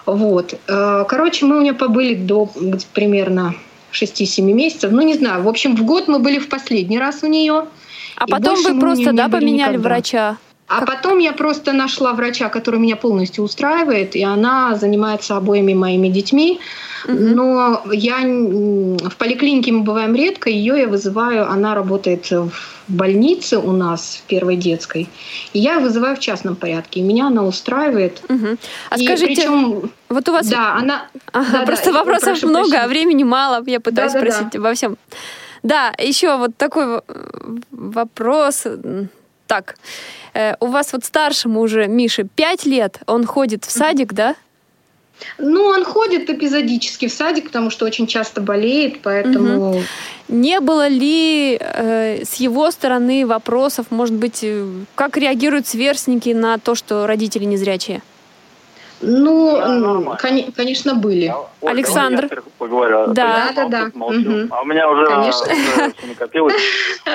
[0.05, 0.59] Вот.
[0.67, 2.49] Э, короче, мы у нее побыли до
[2.93, 3.55] примерно
[3.91, 4.91] 6-7 месяцев.
[4.91, 5.43] Ну, не знаю.
[5.43, 7.65] В общем, в год мы были в последний раз у нее.
[8.15, 9.89] А потом вы просто, да, поменяли никогда.
[9.89, 10.37] врача?
[10.71, 16.07] А потом я просто нашла врача, который меня полностью устраивает, и она занимается обоими моими
[16.07, 16.59] детьми.
[17.07, 22.51] Но я в поликлинике мы бываем редко, ее я вызываю, она работает в
[22.87, 25.09] больнице у нас, в первой детской,
[25.53, 28.21] и я вызываю в частном порядке, и меня она устраивает.
[28.29, 28.57] Угу.
[28.89, 30.47] А и скажите, причем, вот у вас...
[30.47, 31.07] Да, она...
[31.33, 32.83] Ага, да, просто да, вопросов много, прощения.
[32.83, 34.59] а времени мало, я пытаюсь да, спросить да, да.
[34.59, 34.97] обо всем.
[35.63, 37.01] Да, еще вот такой
[37.71, 38.67] вопрос.
[39.51, 39.75] Так,
[40.33, 44.35] э, у вас вот старшему уже, Мише, 5 лет, он ходит в садик, да?
[45.39, 49.71] Ну, он ходит эпизодически в садик, потому что очень часто болеет, поэтому...
[49.71, 49.81] Угу.
[50.29, 56.57] Не было ли э, с его стороны вопросов, может быть, э, как реагируют сверстники на
[56.57, 58.01] то, что родители незрячие?
[59.01, 60.17] Ну, да,
[60.53, 61.25] конечно, были.
[61.25, 62.27] Я, Александр.
[62.57, 63.07] Поговорю.
[63.13, 63.83] Да, да, да.
[63.93, 64.47] Угу.
[64.51, 65.51] А у меня уже, конечно.
[65.51, 66.55] уже накопилось.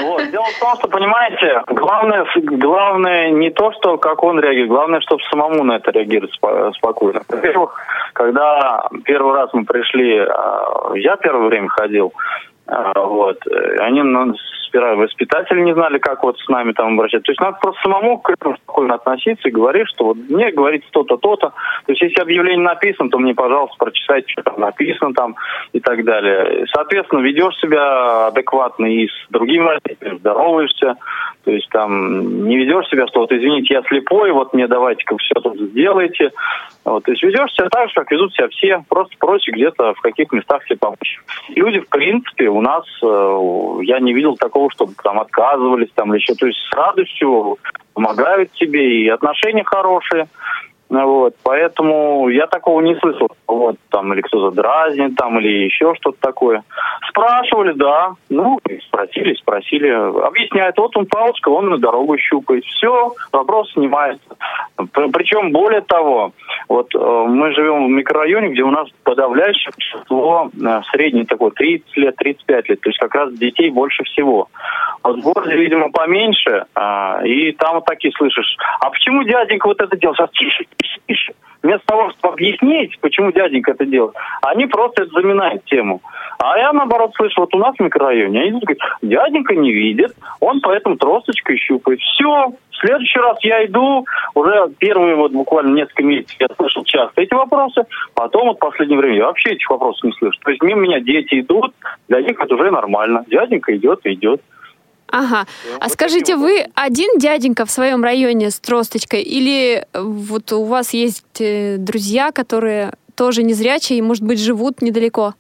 [0.03, 0.30] Вот.
[0.30, 5.22] Дело в том, что, понимаете, главное, главное не то, что как он реагирует, главное, чтобы
[5.30, 6.34] самому на это реагировать
[6.76, 7.22] спокойно.
[7.28, 7.74] Во-первых,
[8.12, 12.12] когда первый раз мы пришли, а, я первое время ходил,
[12.66, 13.39] а, вот.
[13.78, 14.34] Они ну,
[14.81, 17.27] воспитатели не знали, как вот с нами там обращаться.
[17.27, 20.85] То есть надо просто самому к этому спокойно относиться и говорить, что вот мне говорить
[20.91, 21.49] то-то, то-то.
[21.87, 25.37] То есть если объявление написано, то мне, пожалуйста, прочитайте, что там написано там
[25.72, 26.66] и так далее.
[26.74, 30.97] Соответственно, ведешь себя адекватно и с другими родителями, здороваешься.
[31.47, 35.34] То есть там не ведешь себя, что вот извините, я слепой, вот мне давайте-ка все
[35.40, 36.32] тут сделайте.
[36.84, 40.01] Вот, то есть ведешь себя так же, как ведут себя все, просто просишь где-то в
[40.01, 41.20] каких местах себе помочь.
[41.51, 46.20] Люди, в принципе, у нас, э, я не видел такого, чтобы там отказывались там или
[46.20, 47.59] еще, то есть с радостью
[47.94, 50.26] помогают тебе, и отношения хорошие.
[50.89, 53.28] Вот, поэтому я такого не слышал.
[53.49, 56.62] Вот, там, или кто-то дразнит, там, или еще что-то такое.
[57.09, 58.12] Спрашивали, да.
[58.28, 59.89] Ну, спросили, спросили.
[59.89, 62.64] Объясняет, вот он палочка, он на дорогу щупает.
[62.64, 64.37] Все, вопрос снимается.
[64.77, 66.33] Причем, более того,
[66.68, 71.97] вот э, мы живем в микрорайоне, где у нас подавляющее число э, средний такой 30
[71.97, 72.81] лет, 35 лет.
[72.81, 74.49] То есть как раз детей больше всего.
[75.03, 76.66] Вот в городе, видимо, поменьше.
[76.74, 78.57] А, и там вот такие слышишь.
[78.81, 80.14] А почему дяденька вот это делал?
[80.14, 81.33] Сейчас тише, тише, тише.
[81.62, 86.00] Вместо того, чтобы объяснить, почему дяденька это делает, они просто заминают тему.
[86.38, 90.61] А я, наоборот, слышу, вот у нас в микрорайоне, они говорят, дяденька не видит, он
[90.61, 92.00] поэтому тросточкой щупает.
[92.00, 94.04] Все, в следующий раз я иду,
[94.34, 97.84] уже первые вот буквально несколько месяцев я слышал часто эти вопросы,
[98.14, 100.38] потом вот в последнее время я вообще этих вопросов не слышу.
[100.44, 101.72] То есть мимо меня дети идут,
[102.09, 103.24] для них это уже нормально.
[103.28, 104.40] Дяденька идет идет.
[105.11, 105.46] Ага.
[105.80, 111.40] А скажите, вы один дяденька в своем районе с тросточкой или вот у вас есть
[111.40, 115.34] э, друзья, которые тоже незрячие и, может быть, живут недалеко?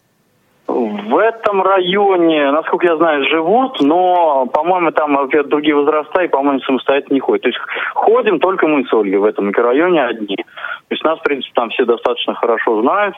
[0.66, 6.60] В этом районе, насколько я знаю, живут, но, по-моему, там во-первых, другие возраста и, по-моему,
[6.60, 7.42] самостоятельно не ходят.
[7.42, 7.60] То есть
[7.94, 10.36] ходим только мы с Ольгой в этом микрорайоне одни.
[10.36, 13.14] То есть нас, в принципе, там все достаточно хорошо знают.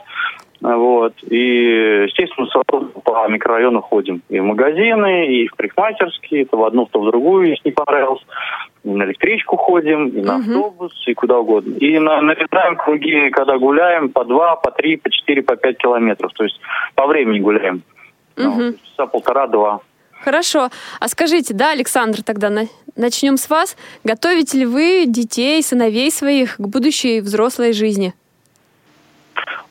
[0.61, 1.13] Вот.
[1.23, 2.47] И, естественно,
[3.03, 4.21] по микрорайону ходим.
[4.29, 8.21] И в магазины, и в парикмахерские, то в одну, то в другую, если не понравилось.
[8.83, 11.75] И на электричку ходим, и на автобус, и куда угодно.
[11.75, 16.33] И на, нарезаем круги, когда гуляем, по два, по три, по четыре, по пять километров.
[16.33, 16.59] То есть
[16.95, 17.83] по времени гуляем.
[18.37, 18.47] Угу.
[18.47, 19.79] Ну, часа полтора-два.
[20.21, 20.69] Хорошо.
[20.99, 22.63] А скажите, да, Александр, тогда на...
[22.97, 23.77] начнем с вас.
[24.03, 28.13] Готовите ли вы детей, сыновей своих к будущей взрослой жизни?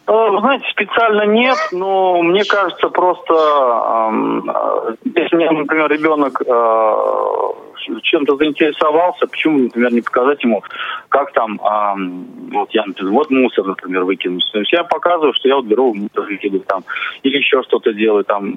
[0.09, 8.37] Э, знаете, специально нет, но мне кажется, просто э, если мне, например, ребенок э, чем-то
[8.37, 10.63] заинтересовался, почему, например, не показать ему,
[11.11, 14.49] как там, э, вот я, например, вот мусор, например, выкинуть.
[14.51, 16.85] То есть я показываю, что я вот беру мусор выкидываю там,
[17.23, 18.57] или еще что-то делаю, там,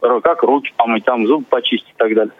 [0.00, 2.34] как руки помыть, там, зубы почистить и так далее.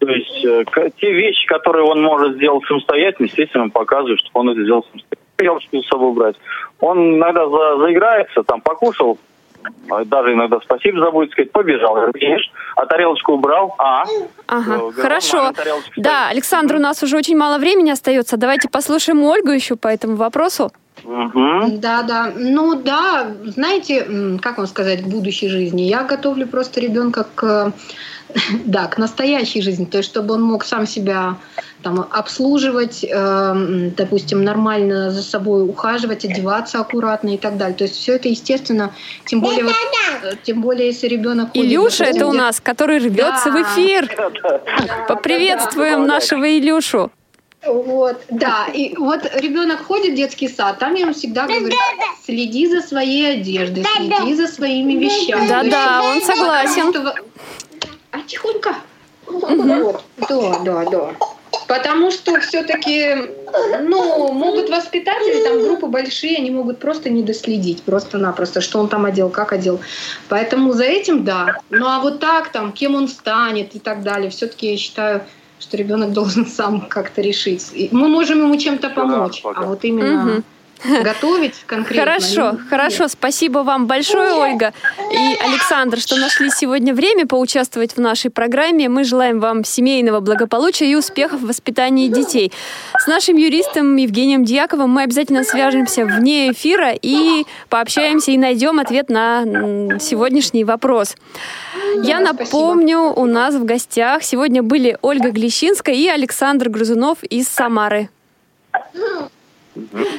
[0.00, 0.64] То есть э,
[1.00, 5.19] те вещи, которые он может сделать самостоятельно, естественно, показываю, чтобы он это сделал самостоятельно.
[5.40, 6.36] Тарелочку с собой брать.
[6.80, 9.18] Он иногда за, заиграется, там покушал,
[10.04, 14.04] даже иногда спасибо забудет сказать, побежал, видишь, а тарелочку убрал, а.
[14.46, 15.52] Ага, Говорю, хорошо.
[15.96, 18.36] Да, Александр, у нас уже очень мало времени остается.
[18.36, 20.72] Давайте послушаем Ольгу еще по этому вопросу.
[21.04, 21.78] Угу.
[21.78, 22.32] Да, да.
[22.36, 25.82] Ну да, знаете, как вам сказать, к будущей жизни.
[25.82, 27.72] Я готовлю просто ребенка к
[28.64, 31.36] да, к настоящей жизни, то есть чтобы он мог сам себя
[31.82, 37.76] там, обслуживать, э, допустим, нормально за собой ухаживать, одеваться аккуратно и так далее.
[37.76, 38.92] То есть все это естественно,
[39.24, 39.74] тем более, вот,
[40.22, 41.50] э, тем более если ребенок...
[41.54, 43.50] Илюша это у нас, который рвется да.
[43.50, 44.10] в эфир.
[45.08, 47.10] Поприветствуем нашего Илюшу.
[47.66, 48.68] Вот, да.
[48.72, 51.78] И вот ребенок ходит в детский сад, там ему всегда говорят,
[52.24, 55.46] следи за своей одеждой, следи за своими вещами.
[55.46, 56.94] Да-да, он согласен.
[58.12, 58.74] А тихонько.
[59.28, 61.10] Да, да, да.
[61.68, 63.14] Потому что все-таки,
[63.82, 69.04] ну, могут воспитатели, там группы большие, они могут просто не доследить, просто-напросто, что он там
[69.04, 69.80] одел, как одел.
[70.28, 71.58] Поэтому за этим да.
[71.70, 75.24] Ну а вот так, там, кем он станет и так далее, все-таки я считаю,
[75.60, 77.72] что ребенок должен сам как-то решить.
[77.92, 80.36] мы можем ему чем-то помочь, а вот именно...
[80.36, 80.42] Угу
[80.84, 82.12] готовить конкретно.
[82.12, 83.08] Хорошо, хорошо.
[83.08, 84.72] Спасибо вам большое, Ольга
[85.10, 88.88] и Александр, что нашли сегодня время поучаствовать в нашей программе.
[88.88, 92.52] Мы желаем вам семейного благополучия и успехов в воспитании детей.
[92.98, 99.08] С нашим юристом Евгением Дьяковым мы обязательно свяжемся вне эфира и пообщаемся и найдем ответ
[99.08, 101.16] на сегодняшний вопрос.
[102.02, 108.08] Я напомню, у нас в гостях сегодня были Ольга Глещинская и Александр Грузунов из Самары.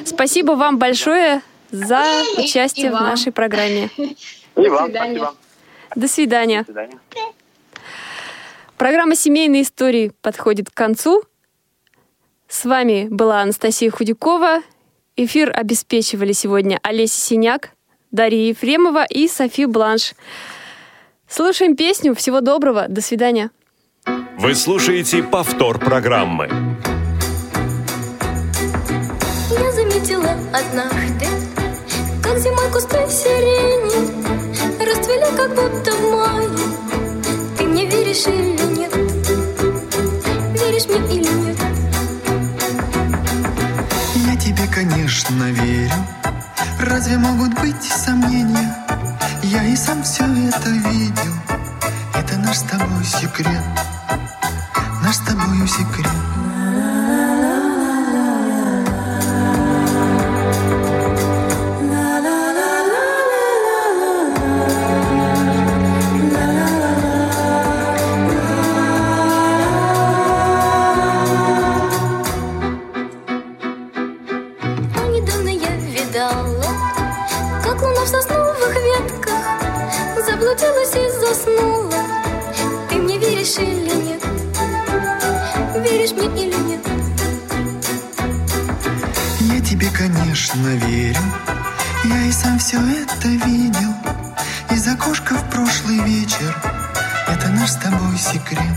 [0.04, 2.04] Спасибо вам большое за
[2.38, 3.90] участие в нашей программе.
[4.56, 5.34] И вам спасибо.
[5.94, 6.60] До свидания.
[6.60, 6.98] До свидания.
[8.76, 11.22] Программа «Семейные истории» подходит к концу.
[12.48, 14.62] С вами была Анастасия Худякова.
[15.16, 17.70] Эфир обеспечивали сегодня Олеся Синяк,
[18.10, 20.14] Дарья Ефремова и Софи Бланш.
[21.28, 22.14] Слушаем песню.
[22.14, 22.86] Всего доброго.
[22.88, 23.50] До свидания.
[24.38, 26.50] Вы слушаете повтор программы
[30.52, 31.26] однажды,
[32.22, 34.22] как зимой кусты сирени
[34.84, 36.48] расцвели, как будто в мае.
[37.56, 38.94] Ты мне веришь или нет?
[40.60, 41.58] Веришь мне или нет?
[44.26, 45.92] Я тебе, конечно, верю.
[46.80, 48.76] Разве могут быть сомнения?
[49.42, 51.32] Я и сам все это видел.
[52.14, 53.64] Это наш с тобой секрет.
[55.02, 56.31] Наш с тобой секрет.
[85.82, 86.80] Веришь мне или нет?
[89.40, 91.20] Я тебе, конечно, верю.
[92.04, 93.92] Я и сам все это видел.
[94.70, 96.56] Из окошка в прошлый вечер.
[97.26, 98.76] Это наш с тобой секрет.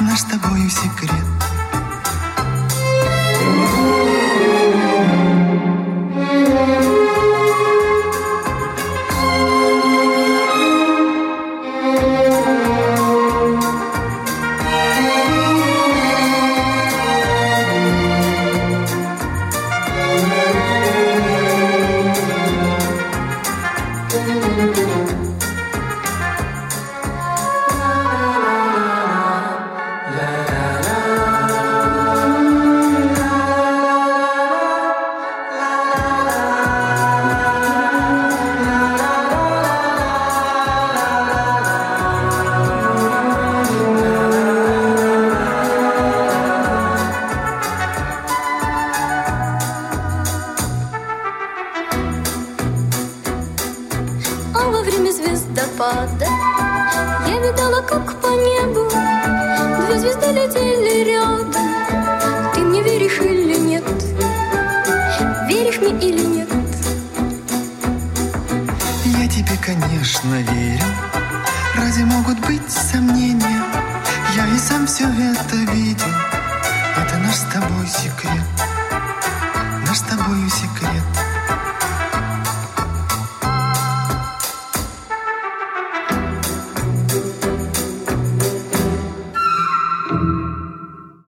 [0.00, 1.36] Наш с тобою секрет